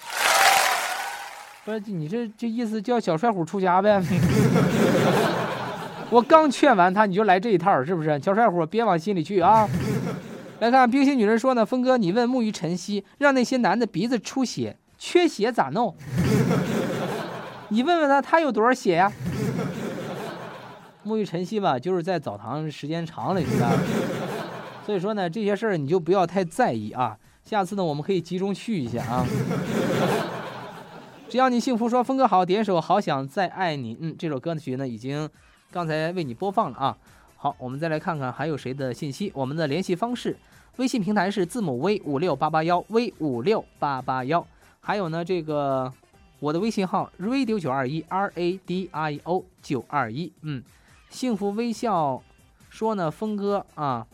[1.64, 4.02] 不是你这这意思叫小帅虎出家呗？
[6.10, 8.18] 我刚劝完他，你就来这一套，是不是？
[8.20, 9.68] 小帅虎，别往心里去啊！
[10.58, 15.94] 来看冰心女人说呢，峰哥，你问沐浴晨曦，让那些男的鼻子出血、缺血咋弄？
[17.68, 19.12] 你问问他，他有多少血呀？
[21.06, 23.68] 沐浴晨曦吧，就是在澡堂时间长了，你知道。
[24.84, 27.16] 所以说呢，这些事儿你就不要太在意啊。
[27.44, 29.26] 下次呢，我们可以集中去一下啊。
[31.28, 33.94] 只要你幸福，说峰哥好，点首《好想再爱你》。
[34.00, 35.28] 嗯，这首歌曲呢已经。
[35.70, 36.98] 刚才为你播放了啊，
[37.34, 39.32] 好，我们再来看看还有谁的信息。
[39.34, 40.36] 我们的联系方式，
[40.76, 44.46] 微信平台是字母 V 五六八八幺 V 五六八八幺，
[44.80, 45.90] 还有呢，这个
[46.40, 50.30] 我的微信号 radio 九二一 R A D I O 九二一。
[50.42, 50.62] 嗯，
[51.08, 52.22] 幸福微笑
[52.68, 54.06] 说呢，峰哥啊，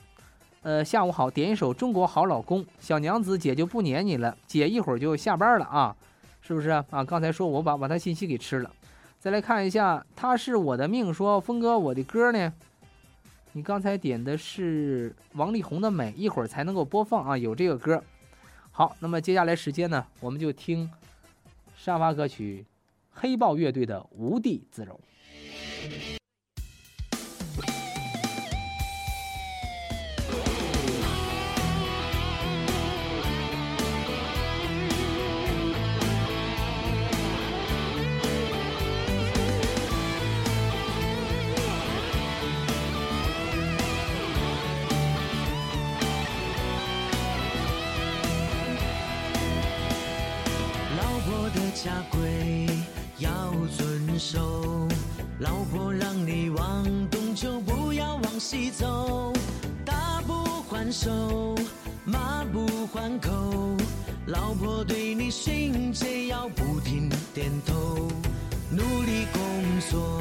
[0.62, 5.96] 呃，下午好，点一首《中国好老公》，小娘子姐就不撵你了，姐一会儿就下班了啊，
[6.40, 6.84] 是不是啊？
[7.06, 8.70] 刚才说我把把他信息给吃了。
[9.20, 11.14] 再来看一下，他是我的命。
[11.14, 12.52] 说峰哥，我的歌呢？
[13.52, 17.38] 你刚才点的是王力宏的《美》，一会儿才能够播放啊。
[17.38, 18.02] 有这个歌。
[18.70, 20.90] 好，那么接下来时间呢，我们就听
[21.76, 22.64] 沙发歌曲
[23.20, 24.98] 《黑豹乐队的《无地自容》。
[54.18, 54.88] 手，
[55.38, 59.32] 老婆让你往东就不要往西走，
[59.84, 61.54] 打不还手，
[62.04, 63.76] 骂不还口，
[64.26, 68.08] 老婆对你训诫要不停点头，
[68.72, 69.40] 努力工
[69.88, 70.20] 作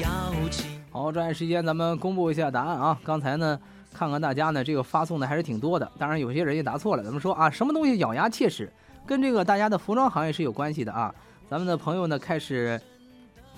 [0.00, 0.80] 要勤。
[0.90, 2.98] 好，抓紧时间，咱们公布一下答案啊！
[3.04, 3.60] 刚才呢，
[3.92, 5.90] 看看大家呢，这个发送的还是挺多的。
[5.98, 7.04] 当然，有些人也答错了。
[7.04, 8.72] 咱们说啊，什么东西咬牙切齿，
[9.04, 11.14] 跟这个大家的服装行业是有关系的啊。
[11.50, 12.80] 咱们的朋友呢，开始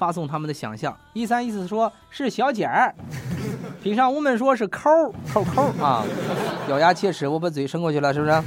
[0.02, 0.92] 发送他们的想象。
[1.12, 2.92] 一三一四说是小剪儿，
[3.80, 4.90] 品上屋们说是抠
[5.32, 6.02] 抠抠 啊，
[6.68, 8.42] 咬牙切齿，我把嘴伸过去了，是不是？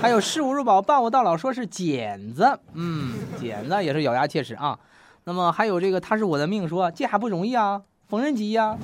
[0.00, 4.78] 还有视物入宝伴我到老说是剪子，嗯，剪子也是咬牙切齿啊。
[5.24, 8.74] 那么还有这个他是我的命说这还不容易啊，缝纫机呀、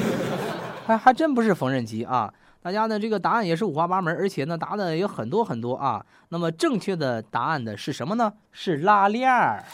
[0.86, 2.30] 还还真不是缝纫机啊。
[2.62, 6.04] 大家呢这个答案也是五花八门，而且呢答的也有很多很多啊。
[6.28, 8.30] 那么正确的答案的是什么呢？
[8.52, 9.64] 是拉链儿，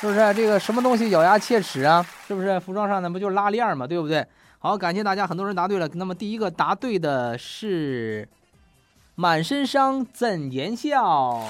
[0.00, 0.32] 是不是？
[0.34, 2.04] 这个什么东西咬牙切齿啊？
[2.26, 2.58] 是不是？
[2.60, 4.24] 服装上的不就是拉链嘛，对不对？
[4.60, 5.88] 好，感谢大家，很多人答对了。
[5.94, 8.28] 那么第一个答对的是
[9.16, 11.42] 满身伤怎言笑？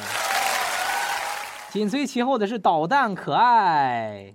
[1.70, 4.32] 紧随其后的是捣蛋可爱。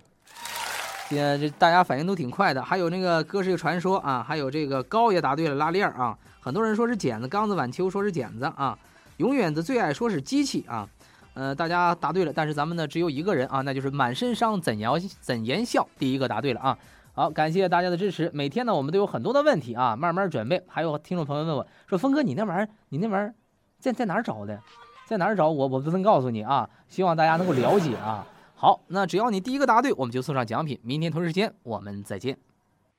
[1.10, 8.78] 现在这大家反应都挺快的，还有那个歌是个传说啊，还有这个高也答对了拉链啊，很多人说是剪子，刚子晚秋说是剪子啊，
[9.18, 10.88] 永远的最爱说是机器啊，
[11.34, 16.78] 呃，大家答对了，但是咱们呢只有一个人啊，那就是满身伤怎言怎言笑，第一个答对了啊。
[17.16, 18.32] 好，感谢大家的支持。
[18.34, 20.64] 每天呢，我们都有很多的问题啊，慢慢准备。
[20.68, 23.34] 还有听众朋友问我说：“峰哥，你那玩意儿，你那玩意儿
[23.80, 24.60] 在在哪儿找的？
[25.06, 25.68] 在哪儿找我？
[25.68, 26.68] 我不能告诉你啊。
[26.88, 28.26] 希望大家能够了解啊。
[28.56, 30.80] 好，那只要你第一个答对，我们就送上奖品。
[30.84, 32.36] 明天同一时间我们再见。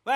[0.04, 0.14] 喂，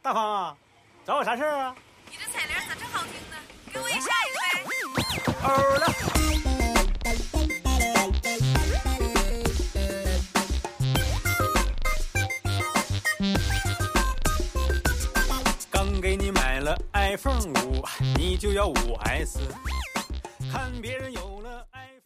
[0.00, 0.56] 大方啊，
[1.04, 1.74] 找我啥事儿啊？
[2.08, 3.36] 你这彩铃咋这好听呢？
[3.70, 5.30] 给我也下一个呗。
[5.42, 6.09] 欧了。
[16.92, 17.84] iPhone 五，
[18.16, 19.40] 你就要五 S，
[20.50, 21.99] 看别人有了 i。